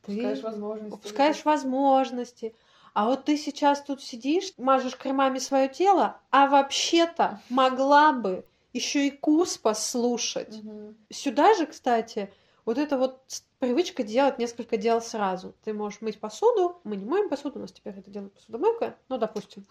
[0.06, 0.94] ты Упускаешь возможности.
[0.94, 2.54] упускаешь возможности.
[2.92, 8.44] А вот ты сейчас тут сидишь, мажешь кремами свое тело, а вообще-то могла бы
[8.74, 10.62] еще и курс послушать.
[10.62, 10.96] Мгм.
[11.10, 12.32] Сюда же, кстати,
[12.66, 13.22] вот эта вот
[13.58, 15.54] привычка делать несколько дел сразу.
[15.64, 19.16] Ты можешь мыть посуду, мы не моем посуду, у нас теперь это делает посудомойка, ну,
[19.16, 19.64] допустим.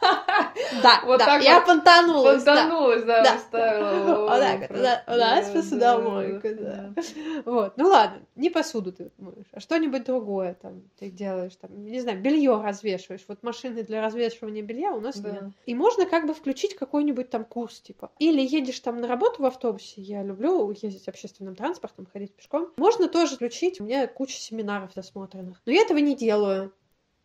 [0.82, 2.54] Да, Вот да, так я вот понтанулась, да.
[2.54, 3.38] Понтанулась, да, Да.
[3.38, 4.16] вставила.
[4.26, 7.02] Вот так вот, да, да, посудомойка, да, да.
[7.44, 12.00] Вот, ну ладно, не посуду ты моешь, а что-нибудь другое там ты делаешь, там, не
[12.00, 13.24] знаю, белье развешиваешь.
[13.28, 15.30] Вот машины для развешивания белья у нас Да.
[15.30, 15.44] нет.
[15.66, 18.10] И можно как бы включить какой-нибудь там курс, типа.
[18.18, 22.72] Или едешь там на работу в автобусе, я люблю ездить общественным транспортом, ходить пешком.
[22.76, 25.60] Можно тоже включить, у меня куча семинаров досмотренных.
[25.66, 26.72] Но я этого не делаю.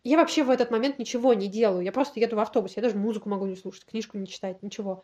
[0.04, 1.84] Я вообще в этот момент ничего не делаю.
[1.84, 2.76] Я просто еду в автобусе.
[2.78, 5.04] Я даже музыку могу не слушать, книжку не читать, ничего.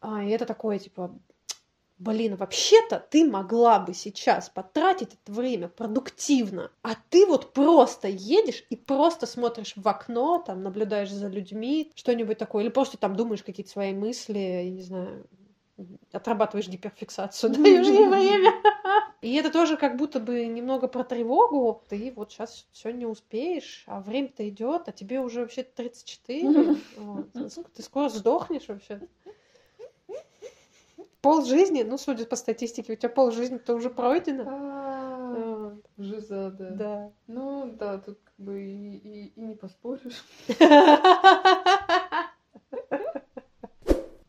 [0.00, 1.16] А, и это такое, типа,
[1.98, 8.64] блин, вообще-то ты могла бы сейчас потратить это время продуктивно, а ты вот просто едешь
[8.70, 13.42] и просто смотришь в окно, там, наблюдаешь за людьми, что-нибудь такое, или просто там думаешь
[13.42, 15.26] какие-то свои мысли, я не знаю,
[16.12, 18.52] отрабатываешь гиперфиксацию, даешь ей время.
[19.22, 21.82] И это тоже как будто бы немного про тревогу.
[21.88, 26.76] Ты вот сейчас все не успеешь, а время-то идет, а тебе уже вообще 34.
[26.96, 27.28] Вот.
[27.74, 29.00] Ты скоро сдохнешь вообще.
[31.22, 34.44] Пол жизни, ну, судя по статистике, у тебя пол жизни-то уже пройдено.
[34.46, 36.70] А, Жиза, да.
[36.70, 37.12] Да.
[37.26, 40.22] Ну, да, тут как бы и, и- и не поспоришь.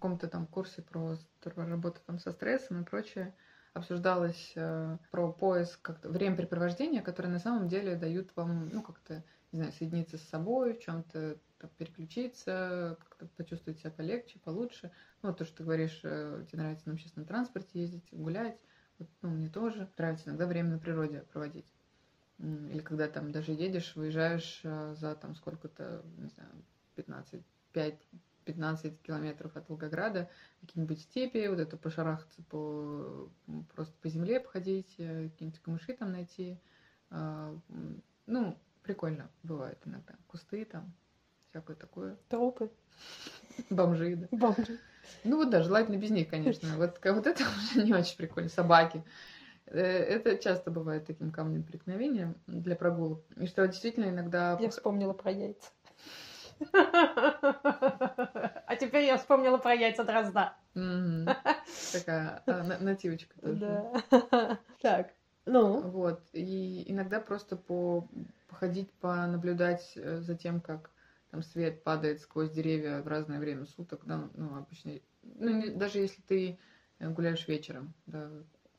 [0.06, 1.18] Каком-то там курсе про,
[1.56, 3.34] работу там со стрессом и прочее
[3.74, 9.58] обсуждалось э, про поиск как-то времяпрепровождения, которые на самом деле дают вам, ну, как-то, не
[9.58, 11.40] знаю, соединиться с собой, в чем-то
[11.80, 14.92] переключиться, как-то почувствовать себя полегче, получше.
[15.24, 18.60] Ну, то, что ты говоришь, э, тебе нравится на общественном транспорте ездить, гулять.
[19.00, 21.74] Вот, ну, мне тоже нравится иногда время на природе проводить.
[22.38, 26.52] Или когда там даже едешь, выезжаешь э, за там сколько-то, не знаю,
[26.94, 28.08] 15, 5,
[28.46, 30.30] 15 километров от Волгограда,
[30.62, 33.30] какие-нибудь степи, вот это пошарахаться по,
[33.76, 36.58] просто по земле походить, э, какие-нибудь камыши там найти.
[37.10, 37.54] А,
[38.28, 40.16] Ну, прикольно бывает иногда.
[40.28, 40.94] Кусты там,
[41.50, 42.18] всякое такое.
[42.30, 42.72] Трупы,
[43.70, 44.28] Бомжи, да.
[44.32, 44.80] бомжи.
[45.24, 46.76] Ну вот да, желательно без них, конечно.
[46.78, 48.50] Вот, вот это уже не очень прикольно.
[48.50, 49.04] Собаки.
[49.66, 53.24] Э, Это часто бывает таким камнем преткновения для прогулок.
[53.38, 54.58] И что действительно иногда...
[54.60, 55.70] Я вспомнила про яйца.
[58.68, 60.56] А теперь я вспомнила про яйца дрозда.
[61.92, 63.84] Такая а, на- нативочка тоже.
[64.82, 65.14] Так,
[65.46, 66.22] ну, Вот.
[66.34, 68.08] И иногда просто по
[68.48, 70.92] походить, понаблюдать э, за тем, как
[71.32, 76.00] там свет падает сквозь деревья в разное время суток, да, ну, обычно, ну, не- даже
[76.00, 76.58] если ты
[77.00, 78.30] э, гуляешь вечером, да,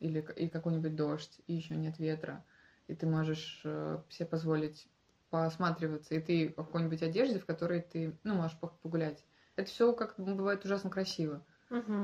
[0.00, 2.44] или и какой-нибудь дождь, и еще нет ветра,
[2.88, 4.88] и ты можешь э, себе позволить
[5.30, 9.24] посматриваться, и ты в какой-нибудь одежде, в которой ты, ну, можешь погулять.
[9.56, 11.44] Это все как бывает ужасно красиво.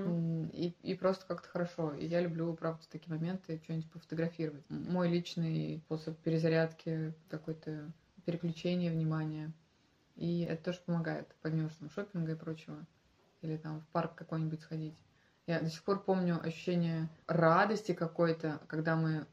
[0.04, 1.94] М, И, и просто как-то хорошо.
[1.94, 4.64] И я люблю, правда, такие моменты что-нибудь пофотографировать.
[4.68, 7.92] Мой личный способ перезарядки, какое-то
[8.24, 9.52] переключение внимания.
[10.14, 12.86] И это тоже помогает, помимо там, шопинга и прочего.
[13.40, 15.02] Или там в парк какой-нибудь сходить.
[15.46, 19.26] Я до сих пор помню ощущение радости какой-то, когда мы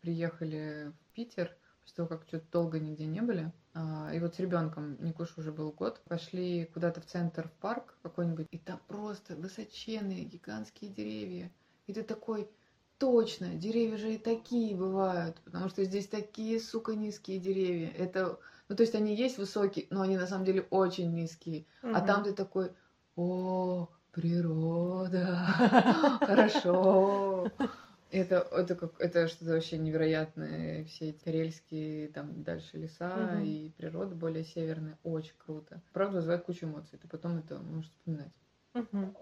[0.00, 1.56] приехали в Питер,
[1.86, 3.52] после того, как что-то долго нигде не были.
[3.74, 7.94] А, И вот с ребенком, Никуш уже был год, пошли куда-то в центр, в парк
[8.02, 11.52] какой-нибудь, и там просто высоченные, гигантские деревья.
[11.86, 12.50] И ты такой,
[12.98, 17.90] точно, деревья же и такие бывают, потому что здесь такие, сука, низкие деревья.
[17.90, 21.66] Это, ну, то есть они есть высокие, но они на самом деле очень низкие.
[21.82, 22.72] А там ты такой,
[23.14, 25.36] о, природа,
[26.20, 27.48] хорошо.
[28.16, 30.84] Это, это, как, это что-то вообще невероятное.
[30.84, 33.44] Все эти карельские, там дальше леса Мгм.
[33.44, 34.96] и природа более северная.
[35.04, 35.82] Очень круто.
[35.92, 36.98] Правда, вызывает кучу эмоций.
[36.98, 38.32] Ты потом это можешь вспоминать.
[38.72, 39.14] Мгм.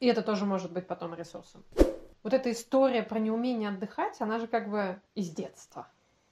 [0.00, 1.62] И это тоже может быть потом ресурсом.
[2.24, 5.86] Вот эта история про неумение отдыхать, она же как бы из детства.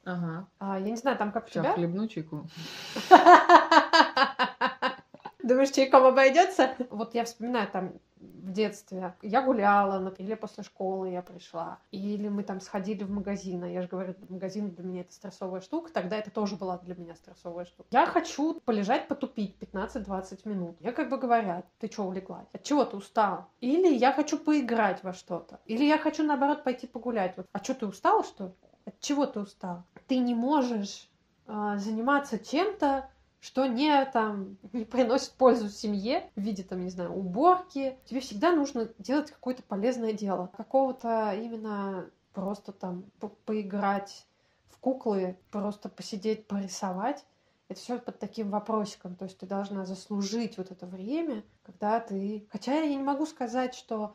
[0.04, 0.48] Ага.
[0.58, 1.74] А, я не знаю, там как у Сейчас тебя.
[1.74, 2.48] хлебну чайку.
[5.42, 6.74] Думаешь, чайком обойдется?
[6.90, 7.92] Вот я вспоминаю там
[8.46, 9.14] в детстве.
[9.22, 13.64] Я гуляла, или после школы я пришла, или мы там сходили в магазин.
[13.64, 15.92] А я же говорю, магазин для меня это стрессовая штука.
[15.92, 17.88] Тогда это тоже была для меня стрессовая штука.
[17.90, 20.76] Я хочу полежать, потупить 15-20 минут.
[20.80, 22.46] Я как бы говорят, ты что улеглась?
[22.52, 23.48] От чего ты устала?
[23.60, 25.60] Или я хочу поиграть во что-то.
[25.66, 27.36] Или я хочу, наоборот, пойти погулять.
[27.36, 28.52] Вот, а что, ты устала, что ли?
[28.84, 29.84] От чего ты устала?
[30.06, 31.10] Ты не можешь
[31.48, 37.12] а, заниматься чем-то, что не там не приносит пользу семье в виде там не знаю
[37.12, 37.98] уборки.
[38.04, 40.50] Тебе всегда нужно делать какое-то полезное дело.
[40.56, 44.26] Какого-то именно просто там по поиграть
[44.68, 47.24] в куклы просто посидеть порисовать.
[47.68, 49.16] Это все под таким вопросиком.
[49.16, 53.74] То есть ты должна заслужить вот это время когда ты хотя я не могу сказать
[53.74, 54.14] что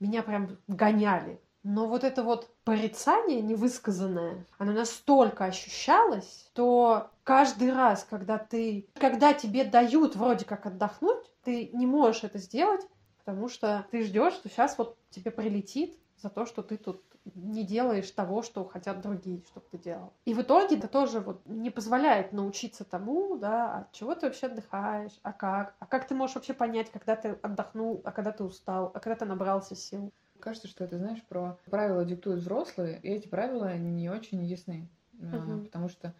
[0.00, 8.06] меня прям гоняли но вот это вот порицание невысказанное, оно настолько ощущалось, что каждый раз,
[8.08, 12.80] когда ты, когда тебе дают вроде как отдохнуть, ты не можешь это сделать,
[13.18, 17.02] потому что ты ждешь, что сейчас вот тебе прилетит за то, что ты тут
[17.34, 20.14] не делаешь того, что хотят другие, чтобы ты делал.
[20.24, 24.46] И в итоге это тоже вот не позволяет научиться тому, да, от чего ты вообще
[24.46, 28.42] отдыхаешь, а как, а как ты можешь вообще понять, когда ты отдохнул, а когда ты
[28.42, 30.14] устал, а когда ты набрался сил.
[30.40, 34.88] Кажется, что это, знаешь, про правила диктуют взрослые, и эти правила не очень ясны.
[35.20, 35.64] Uh-huh.
[35.64, 36.14] Потому что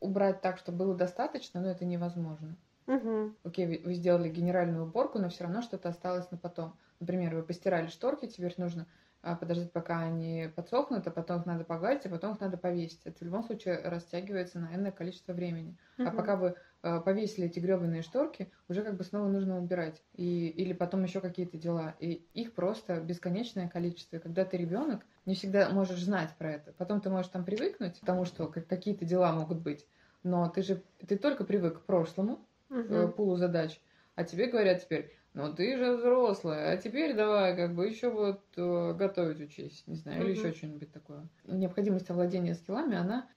[0.00, 2.56] убрать так, чтобы было достаточно, но это невозможно.
[2.86, 3.34] Uh-huh.
[3.42, 6.76] Окей, вы, вы сделали генеральную уборку, но все равно что-то осталось на потом.
[7.00, 8.86] Например, вы постирали шторки, теперь нужно
[9.22, 13.00] а, подождать, пока они подсохнут, а потом их надо погладить, а потом их надо повесить.
[13.04, 15.76] Это в любом случае растягивается на энное количество времени.
[15.98, 16.06] Uh-huh.
[16.06, 20.02] А пока вы повесили эти гребаные шторки, уже как бы снова нужно убирать.
[20.14, 21.94] И, или потом еще какие-то дела.
[22.00, 24.16] И их просто бесконечное количество.
[24.16, 26.72] И когда ты ребенок, не всегда можешь знать про это.
[26.72, 29.86] Потом ты можешь там привыкнуть к тому, что какие-то дела могут быть.
[30.22, 33.12] Но ты же ты только привык к прошлому, uh-huh.
[33.12, 33.80] к пулу задач,
[34.16, 38.42] а тебе говорят теперь, ну ты же взрослая, а теперь давай как бы еще вот
[38.56, 40.28] э, готовить учись, не знаю, угу.
[40.28, 41.28] или еще что-нибудь такое.
[41.44, 43.28] Необходимость овладения скиллами, она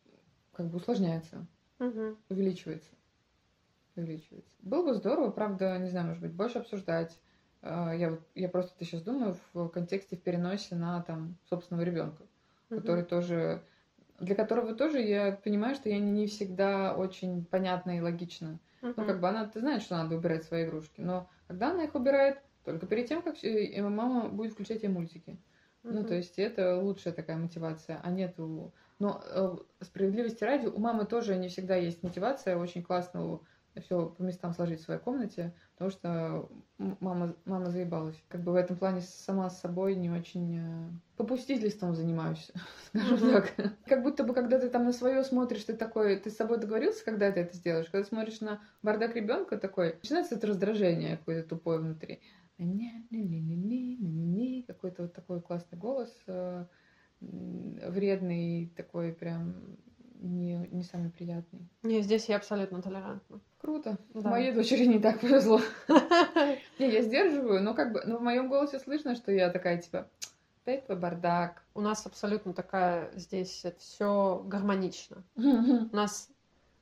[0.53, 1.45] как бы усложняется,
[1.79, 2.17] угу.
[2.29, 2.89] увеличивается.
[3.95, 4.55] Увеличивается.
[4.61, 7.17] Было бы здорово, правда, не знаю, может быть, больше обсуждать.
[7.61, 11.83] Э, я, вот, я просто это сейчас думаю в контексте в переносе на там собственного
[11.83, 12.23] ребенка,
[12.69, 12.79] угу.
[12.79, 13.61] который тоже
[14.19, 18.59] для которого тоже я понимаю, что я не всегда очень понятна и логична.
[18.81, 18.93] Uh-huh.
[18.95, 21.95] Ну, как бы она, ты знаешь, что надо убирать свои игрушки, но когда она их
[21.95, 22.39] убирает?
[22.65, 23.35] Только перед тем, как
[23.89, 25.31] мама будет включать ей мультики.
[25.83, 25.91] Uh-huh.
[25.93, 28.73] Ну, то есть это лучшая такая мотивация, а нету...
[28.99, 33.39] Но э, справедливости ради, у мамы тоже не всегда есть мотивация очень классно
[33.81, 38.21] все по местам сложить в своей комнате, потому что мама, мама заебалась.
[38.27, 42.51] Как бы в этом плане сама с собой не очень э, попустительством занимаюсь,
[42.87, 43.31] скажем mm-hmm.
[43.31, 43.75] так.
[43.85, 47.05] Как будто бы, когда ты там на свое смотришь, ты такой, ты с собой договорился,
[47.05, 47.89] когда ты это сделаешь.
[47.89, 52.19] Когда смотришь на бардак ребенка такой, начинается это раздражение какое-то тупое внутри.
[54.67, 56.13] Какой-то вот такой классный голос,
[57.21, 59.77] вредный, такой прям
[60.19, 61.67] не, не самый приятный.
[61.83, 63.39] Не, здесь я абсолютно толерантна.
[63.59, 63.97] Круто.
[64.13, 64.29] Да.
[64.29, 65.61] Моей дочери не так повезло.
[66.79, 70.09] Не, я сдерживаю, но как бы, но в моем голосе слышно, что я такая типа,
[70.65, 71.63] дай твой бардак.
[71.73, 75.23] У нас абсолютно такая здесь все гармонично.
[75.35, 76.29] У нас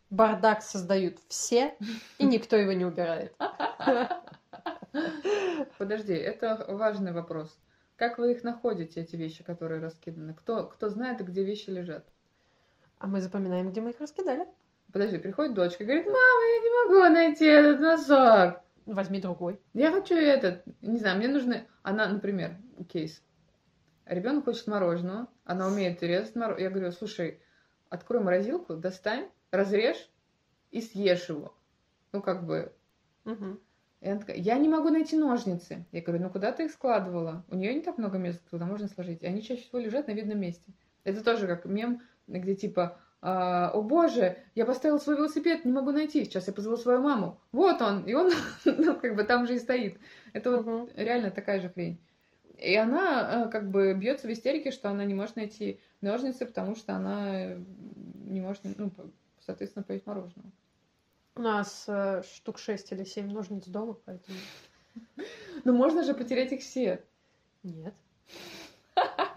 [0.09, 1.75] бардак создают все,
[2.17, 3.35] и никто его не убирает.
[5.77, 7.57] Подожди, это важный вопрос.
[7.95, 10.33] Как вы их находите, эти вещи, которые раскиданы?
[10.35, 12.07] Кто, кто знает, где вещи лежат?
[12.99, 14.47] А мы запоминаем, где мы их раскидали.
[14.91, 18.61] Подожди, приходит дочка и говорит, мама, я не могу найти этот носок.
[18.85, 19.59] Возьми другой.
[19.73, 20.63] Я хочу этот.
[20.81, 21.67] Не знаю, мне нужны...
[21.83, 22.55] Она, например,
[22.87, 23.21] кейс.
[24.05, 26.63] Ребенок хочет мороженого, она умеет резать мороженое.
[26.63, 27.41] Я говорю, слушай,
[27.89, 30.09] открой морозилку, достань, разрежь
[30.71, 31.53] и съешь его.
[32.13, 32.73] Ну, как бы...
[33.25, 33.59] Угу.
[34.01, 35.85] И она такая, я не могу найти ножницы.
[35.91, 37.43] Я говорю, ну куда ты их складывала?
[37.49, 39.23] У нее не так много места, куда можно сложить.
[39.23, 40.71] И они чаще всего лежат на видном месте.
[41.03, 45.91] Это тоже как мем, где типа а, о боже, я поставил свой велосипед, не могу
[45.91, 46.23] найти.
[46.23, 47.39] Сейчас я позову свою маму.
[47.51, 48.31] Вот он, и он,
[48.65, 49.97] ну, как бы там же и стоит.
[50.33, 51.99] Это вот реально такая же хрень.
[52.57, 56.75] И она а, как бы бьется в истерике, что она не может найти ножницы, потому
[56.75, 57.55] что она
[58.25, 58.91] не может, ну,
[59.45, 60.51] соответственно, поесть мороженое.
[61.35, 64.37] У нас э, штук шесть или семь ножниц дома, поэтому...
[65.63, 67.03] Ну, можно же потерять их все.
[67.61, 67.93] Нет.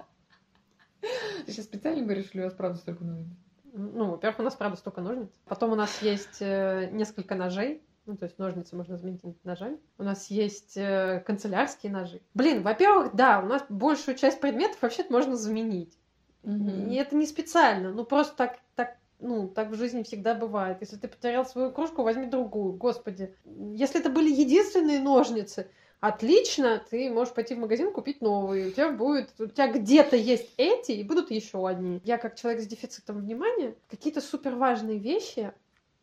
[1.51, 3.27] Ты сейчас специально говоришь, что у вас правда столько ножниц?
[3.73, 5.31] Ну, во-первых, у нас, правда, столько ножниц.
[5.47, 7.83] Потом у нас есть э, несколько ножей.
[8.07, 9.79] Ну, то есть ножницы можно заменить ножами.
[9.99, 12.21] У нас есть э, канцелярские ножи.
[12.35, 15.99] Блин, во-первых, да, у нас большую часть предметов вообще-то можно заменить.
[16.45, 16.89] Угу.
[16.89, 17.91] И это не специально.
[17.93, 20.79] Ну, просто так, так, ну, так в жизни всегда бывает.
[20.81, 22.75] Если ты потерял свою кружку, возьми другую.
[22.75, 23.35] Господи.
[23.45, 25.69] Если это были единственные ножницы,
[26.01, 28.69] отлично, ты можешь пойти в магазин купить новые.
[28.69, 32.01] У тебя будет, у тебя где-то есть эти, и будут еще одни.
[32.05, 35.53] Я как человек с дефицитом внимания, какие-то супер важные вещи,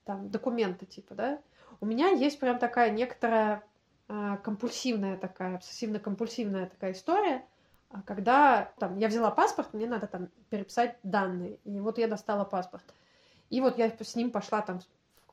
[0.06, 1.42] там, документы типа, да,
[1.82, 3.64] у меня есть прям такая некоторая
[4.08, 7.46] э, компульсивная такая, обсессивно-компульсивная такая история,
[7.90, 12.44] а когда там я взяла паспорт, мне надо там переписать данные, и вот я достала
[12.44, 12.84] паспорт.
[13.50, 14.82] И вот я с ним пошла там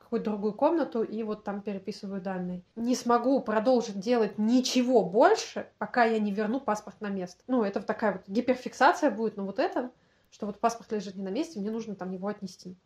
[0.04, 2.62] какую-то другую комнату и вот там переписываю данные.
[2.76, 7.42] Не смогу продолжить делать ничего больше, пока я не верну паспорт на место.
[7.46, 9.90] Ну, это такая вот гиперфиксация будет на вот этом,
[10.30, 12.76] что вот паспорт лежит не на месте, мне нужно там его отнести.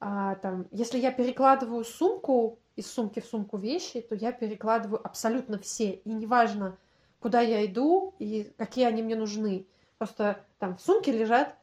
[0.00, 5.58] А, там, если я перекладываю сумку из сумки в сумку вещи, то я перекладываю абсолютно
[5.58, 5.92] все.
[5.92, 6.76] И неважно,
[7.20, 9.66] куда я иду и какие они мне нужны.
[9.98, 11.56] Просто там в сумке лежат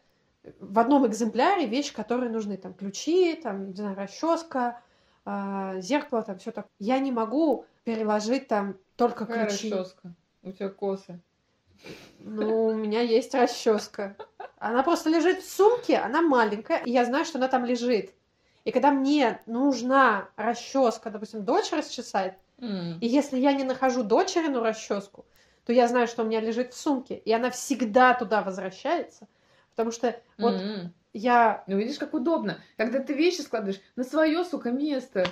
[0.59, 2.57] в одном экземпляре вещи, которые нужны.
[2.57, 4.81] Там ключи, там, не знаю, расческа,
[5.25, 6.67] э, зеркало, там все так.
[6.79, 9.71] Я не могу переложить там только Какая ключи.
[9.71, 10.13] расческа?
[10.43, 11.19] У тебя косы.
[12.19, 14.15] Ну, у меня есть расческа.
[14.57, 18.13] Она просто лежит в сумке, она маленькая, и я знаю, что она там лежит.
[18.63, 22.97] И когда мне нужна расческа, допустим, дочь расчесать, М.
[23.01, 25.25] и если я не нахожу дочерину расческу,
[25.65, 29.27] то я знаю, что у меня лежит в сумке, и она всегда туда возвращается,
[29.71, 30.93] потому что вот М.
[31.13, 32.57] я Ну, видишь, как удобно.
[32.77, 35.25] Когда ты вещи складываешь на свое, сука, место.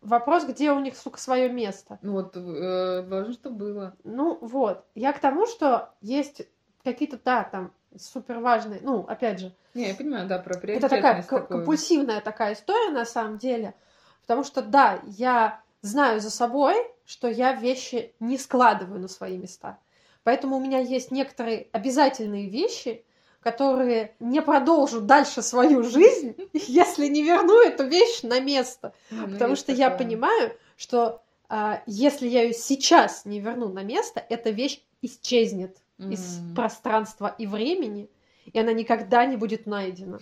[0.00, 1.98] вопрос, где у них, сука, свое место.
[2.02, 3.96] Ну, вот, э, важно, что было.
[4.04, 6.42] Ну вот, я к тому, что есть
[6.84, 11.22] какие-то, да, там супер важные, ну, опять же, Не, я понимаю, да, про Это такая
[11.22, 11.46] такую.
[11.46, 13.74] компульсивная такая история на самом деле,
[14.22, 16.74] потому что да, я знаю за собой,
[17.04, 19.78] что я вещи не складываю на свои места.
[20.24, 23.04] Поэтому у меня есть некоторые обязательные вещи,
[23.44, 28.94] которые не продолжу дальше свою жизнь, если не верну эту вещь на место.
[29.10, 30.06] Ну, Потому что я такое.
[30.06, 36.38] понимаю, что а, если я ее сейчас не верну на место, эта вещь исчезнет из
[36.38, 36.54] М.
[36.54, 38.08] пространства и времени,
[38.50, 40.20] и она никогда не будет найдена.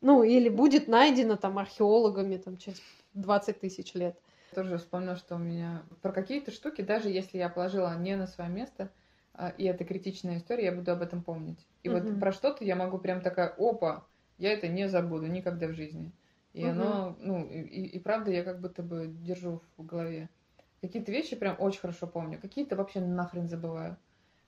[0.00, 2.82] Ну, или будет найдена там археологами там, через
[3.14, 4.18] 20 тысяч лет.
[4.52, 8.50] Тоже вспомнила, что у меня про какие-то штуки, даже если я положила не на свое
[8.50, 8.90] место,
[9.34, 11.58] а, и это критичная история, я буду об этом помнить.
[11.82, 14.06] И вот про что-то я могу прям такая, опа,
[14.38, 16.12] я это не забуду никогда в жизни.
[16.52, 20.28] И оно, ну, и, и- правда я как будто бы держу в голове.
[20.80, 23.96] Какие-то вещи прям очень хорошо помню, какие-то вообще нахрен забываю.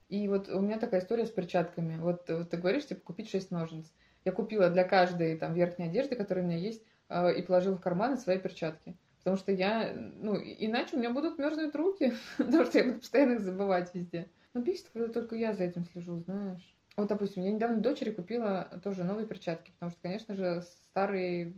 [0.09, 1.97] И вот у меня такая история с перчатками.
[1.97, 3.93] Вот, э, ты говоришь, типа, купить 6 ножниц.
[4.25, 7.81] Я купила для каждой там верхней одежды, которая у меня есть, э, и положила в
[7.81, 8.97] карманы свои перчатки.
[9.19, 13.33] Потому что я, ну, иначе у меня будут мерзнуть руки, потому что я буду постоянно
[13.33, 14.29] их забывать везде.
[14.53, 16.75] Но бесит, когда только я за этим слежу, знаешь.
[16.97, 21.53] Вот, допустим, я недавно дочери купила тоже новые перчатки, потому что, конечно же, старые,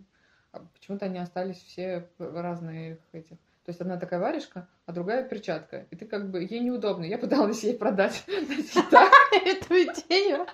[0.51, 3.37] а, почему-то они остались все в разных этих.
[3.65, 5.85] То есть одна такая варежка, а другая перчатка.
[5.89, 7.05] И ты как бы, ей неудобно.
[7.05, 8.25] Я пыталась ей продать.
[8.27, 10.45] Эту идею.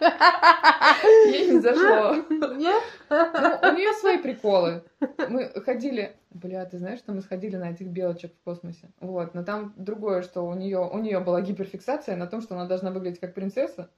[1.32, 2.24] Ей не зашло.
[2.30, 4.84] Ну, у нее свои приколы.
[5.28, 8.92] Мы ходили, бля, ты знаешь, что мы сходили на этих белочек в космосе?
[9.00, 12.68] Вот, но там другое, что у нее у нее была гиперфиксация на том, что она
[12.68, 13.90] должна выглядеть как принцесса,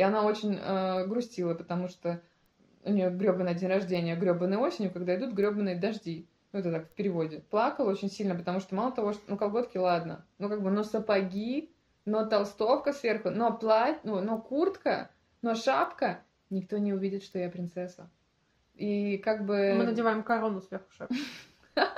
[0.00, 2.22] и она очень э, грустила, потому что
[2.84, 6.26] у нее гребаный день рождения, гребаной осенью, когда идут гребаные дожди.
[6.52, 7.42] Ну, это так в переводе.
[7.50, 10.84] Плакала очень сильно, потому что мало того, что, ну, колготки, ладно, ну, как бы, но
[10.84, 11.70] сапоги,
[12.06, 15.10] но толстовка сверху, но платье, ну, но куртка,
[15.42, 18.08] но шапка, никто не увидит, что я принцесса.
[18.76, 19.74] И как бы...
[19.76, 21.18] Мы надеваем корону сверху шапки.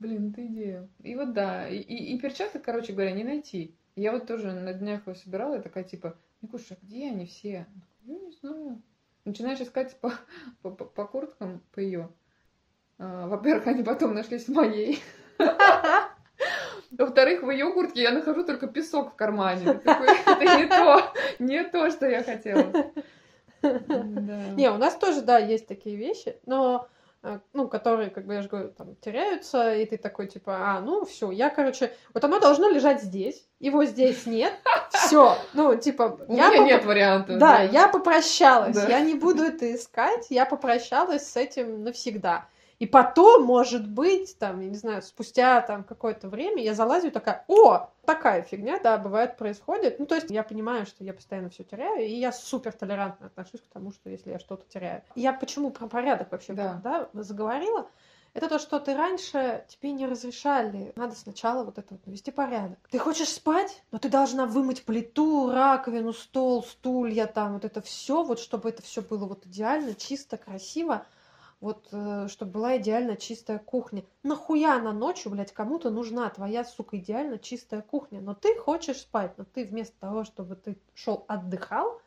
[0.00, 0.88] Блин, это идея.
[1.04, 3.76] И вот да, и, и, и перчаток, короче говоря, не найти.
[3.94, 7.66] Я вот тоже на днях его собирала, и такая типа, Никуша, где они все?
[8.04, 8.82] Я не знаю.
[9.24, 10.12] Начинаешь искать по,
[10.62, 12.10] по, по- по курткам, по ее.
[12.98, 15.02] во-первых, они потом нашлись в моей.
[16.90, 19.80] Во-вторых, в ее куртке я нахожу только песок в кармане.
[19.84, 22.72] Это не то, не то, что я хотела.
[23.62, 24.48] Да.
[24.56, 26.88] Не, у нас тоже, да, есть такие вещи, но
[27.52, 31.04] ну, которые, как бы я же говорю, там, теряются, и ты такой, типа, а, ну,
[31.04, 34.52] все, я, короче, вот оно должно лежать здесь, его здесь нет,
[34.90, 37.38] все, ну, типа, У я меня поп- нет вариантов.
[37.38, 38.88] Да, я попрощалась, Да.
[38.88, 42.46] я не буду это искать, я попрощалась с этим навсегда.
[42.80, 47.44] И потом, может быть, там, я не знаю, спустя там какое-то время я залазю такая,
[47.46, 49.98] о, такая фигня, да, бывает, происходит.
[49.98, 53.60] Ну, то есть я понимаю, что я постоянно все теряю, и я супер толерантно отношусь
[53.60, 55.02] к тому, что если я что-то теряю.
[55.14, 56.80] Я почему про порядок вообще Да.
[56.82, 57.86] да, заговорила?
[58.32, 60.92] Это то, что ты раньше тебе не разрешали.
[60.96, 62.78] Надо сначала вот это вот навести порядок.
[62.90, 68.22] Ты хочешь спать, но ты должна вымыть плиту, раковину, стол, стулья, там вот это все,
[68.22, 71.04] вот чтобы это все было вот идеально, чисто, красиво.
[71.60, 74.04] Вот, э, чтобы была идеально чистая кухня.
[74.22, 78.20] Нахуя на ночью, блядь, кому-то нужна твоя, сука, идеально чистая кухня?
[78.20, 82.00] Но ты хочешь спать, но ты вместо того, чтобы ты шел отдыхал,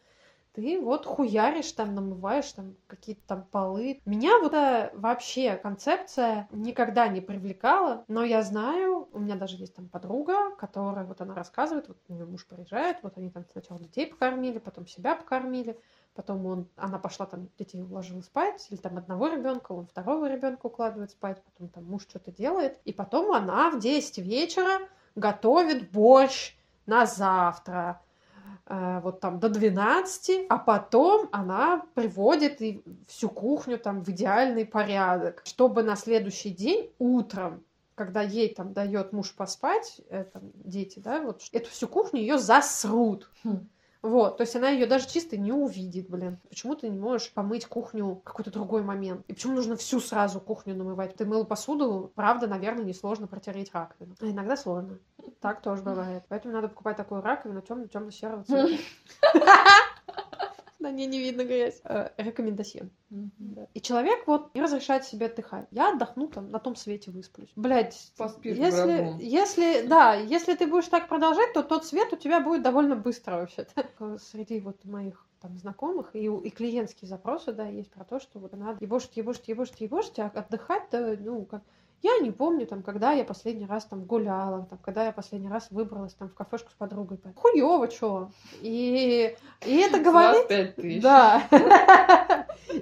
[0.53, 3.99] ты вот хуяришь там, намываешь там какие-то там полы.
[4.05, 9.75] Меня вот эта вообще концепция никогда не привлекала, но я знаю, у меня даже есть
[9.75, 13.79] там подруга, которая вот она рассказывает, вот у нее муж приезжает, вот они там сначала
[13.79, 15.77] детей покормили, потом себя покормили,
[16.15, 20.67] потом он, она пошла там детей уложила спать, или там одного ребенка, он второго ребенка
[20.67, 26.55] укладывает спать, потом там муж что-то делает, и потом она в 10 вечера готовит борщ
[26.85, 28.01] на завтра,
[28.65, 34.65] э, вот там до 12, а потом она приводит и всю кухню там в идеальный
[34.65, 37.63] порядок, чтобы на следующий день утром
[37.95, 43.29] когда ей там дает муж поспать, это, дети, да, вот эту всю кухню ее засрут.
[43.43, 43.67] Хм.
[44.03, 46.37] Вот, то есть она ее даже чисто не увидит, блин.
[46.49, 49.23] Почему ты не можешь помыть кухню какой-то другой момент?
[49.29, 51.15] И почему нужно всю сразу кухню намывать?
[51.15, 54.15] Ты мыл посуду, правда, наверное, несложно протереть раковину.
[54.19, 54.99] А иногда сложно.
[55.39, 56.23] Так тоже бывает.
[56.27, 58.77] Поэтому надо покупать такую раковину темно-темно-серого цвета.
[60.83, 61.79] На ней не видно грязь.
[61.85, 62.89] Э, рекомендация.
[63.73, 65.65] И человек вот не разрешает себе отдыхать.
[65.71, 67.53] Я отдохну там, на том свете высплюсь.
[67.55, 68.11] Блять,
[68.43, 72.97] если, если, да, если ты будешь так продолжать, то тот свет у тебя будет довольно
[72.97, 74.19] быстро вообще-то.
[74.19, 78.51] Среди вот моих там, знакомых и, и клиентские запросы, да, есть про то, что вот
[78.51, 81.63] надо ебошить, ебошить, ебошить, ебошить, а отдыхать, да, ну, как
[82.03, 85.71] я не помню, там, когда я последний раз там гуляла, там, когда я последний раз
[85.71, 87.17] выбралась там в кафешку с подругой.
[87.33, 88.29] Хуёво, чё?
[88.61, 89.33] И,
[89.65, 91.01] и это говорит...
[91.01, 91.43] Да.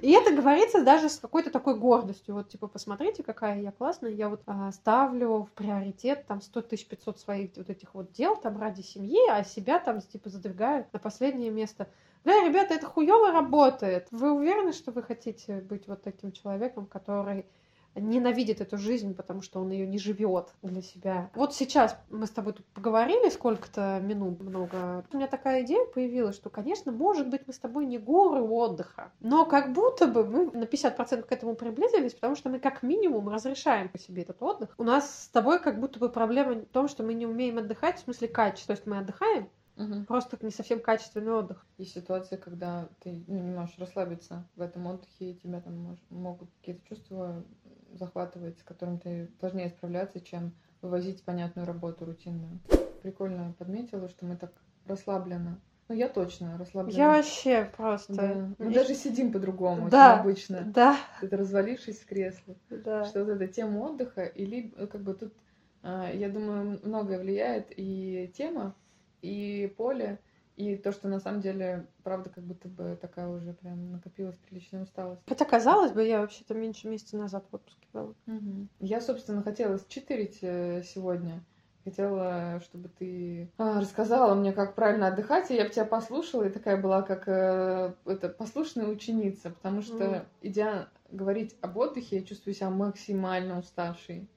[0.00, 2.34] И это говорится даже с какой-то такой гордостью.
[2.34, 4.10] Вот, типа, посмотрите, какая я классная.
[4.10, 8.34] Я вот а, ставлю в приоритет там 100 тысяч 500 своих вот этих вот дел
[8.36, 11.88] там ради семьи, а себя там, типа, задвигаю на последнее место.
[12.24, 14.08] Да, ребята, это хуёво работает.
[14.10, 17.44] Вы уверены, что вы хотите быть вот таким человеком, который
[17.94, 21.30] ненавидит эту жизнь, потому что он ее не живет для себя.
[21.34, 25.04] Вот сейчас мы с тобой тут поговорили сколько-то минут много.
[25.12, 29.12] У меня такая идея появилась, что, конечно, может быть, мы с тобой не горы отдыха,
[29.20, 33.28] но как будто бы мы на 50% к этому приблизились, потому что мы как минимум
[33.28, 34.74] разрешаем по себе этот отдых.
[34.78, 37.98] У нас с тобой как будто бы проблема в том, что мы не умеем отдыхать,
[37.98, 38.74] в смысле качества.
[38.74, 40.04] То есть мы отдыхаем, Угу.
[40.06, 41.64] Просто не совсем качественный отдых.
[41.78, 45.98] Есть ситуация, когда ты ну, не можешь расслабиться в этом отдыхе, и тебя там мож,
[46.10, 47.42] могут какие-то чувства
[47.94, 52.58] захватывает, с которым ты сложнее справляться, чем вывозить понятную работу рутинную.
[53.02, 54.52] Прикольно подметила, что мы так
[54.86, 55.60] расслабленно.
[55.88, 56.96] Ну, я точно расслаблена.
[56.98, 58.14] Я вообще просто...
[58.14, 58.54] Да.
[58.58, 60.62] Мы даже сидим по-другому, да, чем обычно.
[60.74, 60.96] Да.
[61.20, 62.56] Это развалившись в кресле.
[62.70, 63.04] Да.
[63.04, 65.34] Что вот эта тема отдыха, или как бы тут,
[65.82, 68.74] а, я думаю, многое влияет и тема,
[69.20, 70.18] и поле,
[70.56, 74.82] и то, что на самом деле, правда, как будто бы такая уже прям накопилась приличная
[74.82, 75.22] усталость.
[75.26, 78.14] Хотя, казалось бы, я вообще-то меньше месяца назад в отпуске была.
[78.26, 78.68] Угу.
[78.80, 81.42] Я, собственно, хотела считерить э, сегодня.
[81.84, 86.50] Хотела, чтобы ты а, рассказала мне, как правильно отдыхать, и я бы тебя послушала, и
[86.50, 90.26] такая была, как э, это, послушная ученица, потому что, mm.
[90.42, 94.28] идя говорить об отдыхе, я чувствую себя максимально уставшей.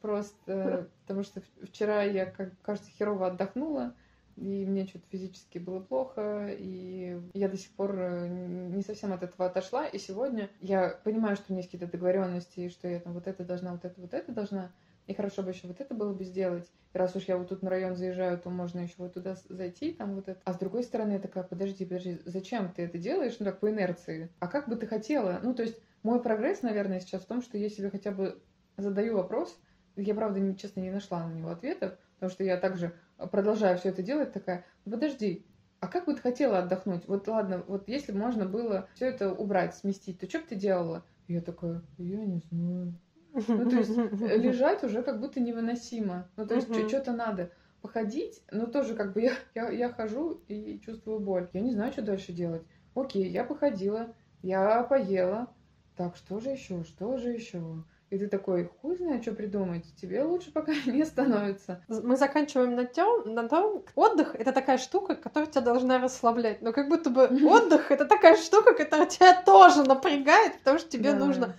[0.00, 3.94] Просто потому что вчера я, как кажется, херово отдохнула,
[4.36, 9.22] и мне что-то физически было плохо, и я до сих пор э, не совсем от
[9.22, 13.00] этого отошла, и сегодня я понимаю, что у меня есть какие-то договоренности, и что я
[13.00, 14.72] там вот это должна, вот это, вот это должна,
[15.06, 16.70] и хорошо бы еще вот это было бы сделать.
[16.94, 19.92] И раз уж я вот тут на район заезжаю, то можно еще вот туда зайти,
[19.92, 20.40] там вот это.
[20.44, 23.36] А с другой стороны, я такая, подожди, подожди, зачем ты это делаешь?
[23.38, 24.30] Ну так, по инерции.
[24.38, 25.40] А как бы ты хотела?
[25.42, 28.40] Ну, то есть, мой прогресс, наверное, сейчас в том, что я себе хотя бы
[28.76, 29.58] задаю вопрос,
[29.96, 32.94] я, правда, честно, не нашла на него ответов, потому что я также
[33.26, 35.44] продолжаю все это делать, такая, «Ну, подожди,
[35.80, 37.08] а как бы ты хотела отдохнуть?
[37.08, 40.54] Вот ладно, вот если бы можно было все это убрать, сместить, то что бы ты
[40.54, 41.04] делала?
[41.26, 42.94] Я такая, я не знаю.
[43.32, 46.28] Ну, то есть э, лежать уже как будто невыносимо.
[46.36, 46.88] Ну, то есть uh-huh.
[46.88, 47.50] что-то надо.
[47.80, 51.48] Походить, но тоже как бы я, я, я хожу и чувствую боль.
[51.52, 52.62] Я не знаю, что дальше делать.
[52.94, 55.48] Окей, я походила, я поела.
[55.96, 56.84] Так, что же еще?
[56.84, 57.82] Что же еще?
[58.12, 61.82] И ты такой, хуй знает, что придумать, тебе лучше пока не становится.
[61.88, 66.60] Мы заканчиваем на том, на том, отдых— это такая штука, которая тебя должна расслаблять.
[66.60, 71.12] Но как будто бы отдых— это такая штука, которая тебя тоже напрягает, потому что тебе
[71.12, 71.20] да.
[71.20, 71.56] нужно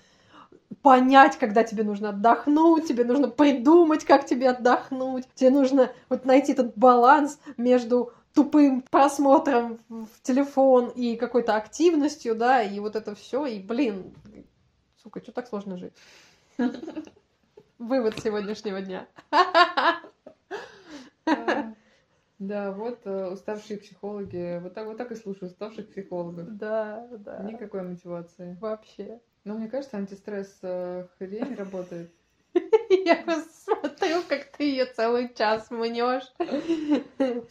[0.84, 6.52] понять, когда тебе нужно отдохнуть, тебе нужно придумать, как тебе отдохнуть, тебе нужно вот найти
[6.52, 13.48] этот баланс между тупым просмотром в телефон и какой-то активностью, да, и вот это все,
[13.48, 14.14] и, блин,
[15.02, 15.94] сука, что так сложно жить?
[17.80, 19.08] Вывод сегодняшнего дня.
[22.40, 26.58] Да, вот э, уставшие психологи, вот так вот так и слушаю уставших психологов.
[26.58, 27.42] Да, да.
[27.44, 28.58] Никакой мотивации.
[28.60, 29.22] Вообще.
[29.46, 32.12] Но мне кажется, антистресс э, хрень работает.
[32.90, 36.32] Я посмотрю, как ты ее целый час мнешь.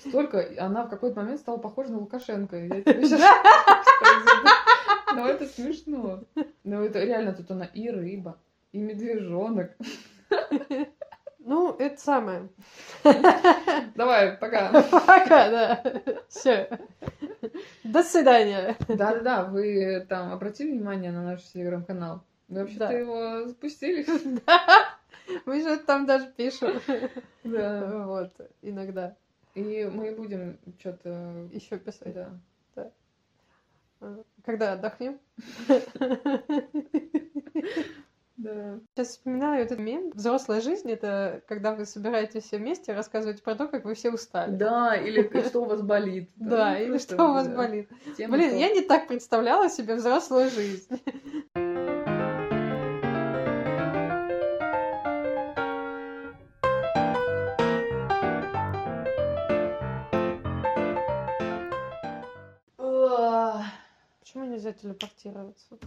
[0.01, 2.57] Столько, она в какой-то момент стала похожа на Лукашенко.
[2.57, 3.21] Я тебе сейчас
[5.15, 6.25] Ну это смешно.
[6.65, 8.39] Ну это реально тут она и рыба,
[8.73, 9.73] и медвежонок.
[11.45, 12.49] Ну, это самое.
[13.97, 14.71] Давай, пока.
[14.91, 15.83] Пока, да.
[16.29, 16.79] Все.
[17.83, 18.77] До свидания.
[18.87, 22.23] Да-да-да, вы там обратили внимание на наш телеграм-канал?
[22.49, 22.93] Мы вообще-то Да.
[22.93, 24.07] его запустили.
[24.47, 24.99] Да.
[25.47, 26.81] Мы же там даже пишем.
[27.45, 28.05] Да.
[28.07, 29.17] Вот, иногда
[29.55, 31.49] И мы будем что-то...
[31.53, 32.15] еще писать.
[32.15, 32.31] Да.
[34.45, 35.19] Когда отдохнем?
[38.43, 38.81] Да.
[38.95, 40.11] Сейчас вспоминаю этот мем.
[40.15, 44.57] Взрослая жизнь— это когда вы собираетесь все вместе, рассказываете про то, как вы все устали.
[44.57, 46.31] Да, или что у вас болит.
[46.37, 47.89] Да, Ну, или что у вас болит.
[48.19, 51.01] Блин, я не так представляла себе взрослую жизнь.
[64.33, 65.79] Почему нельзя телепортироваться?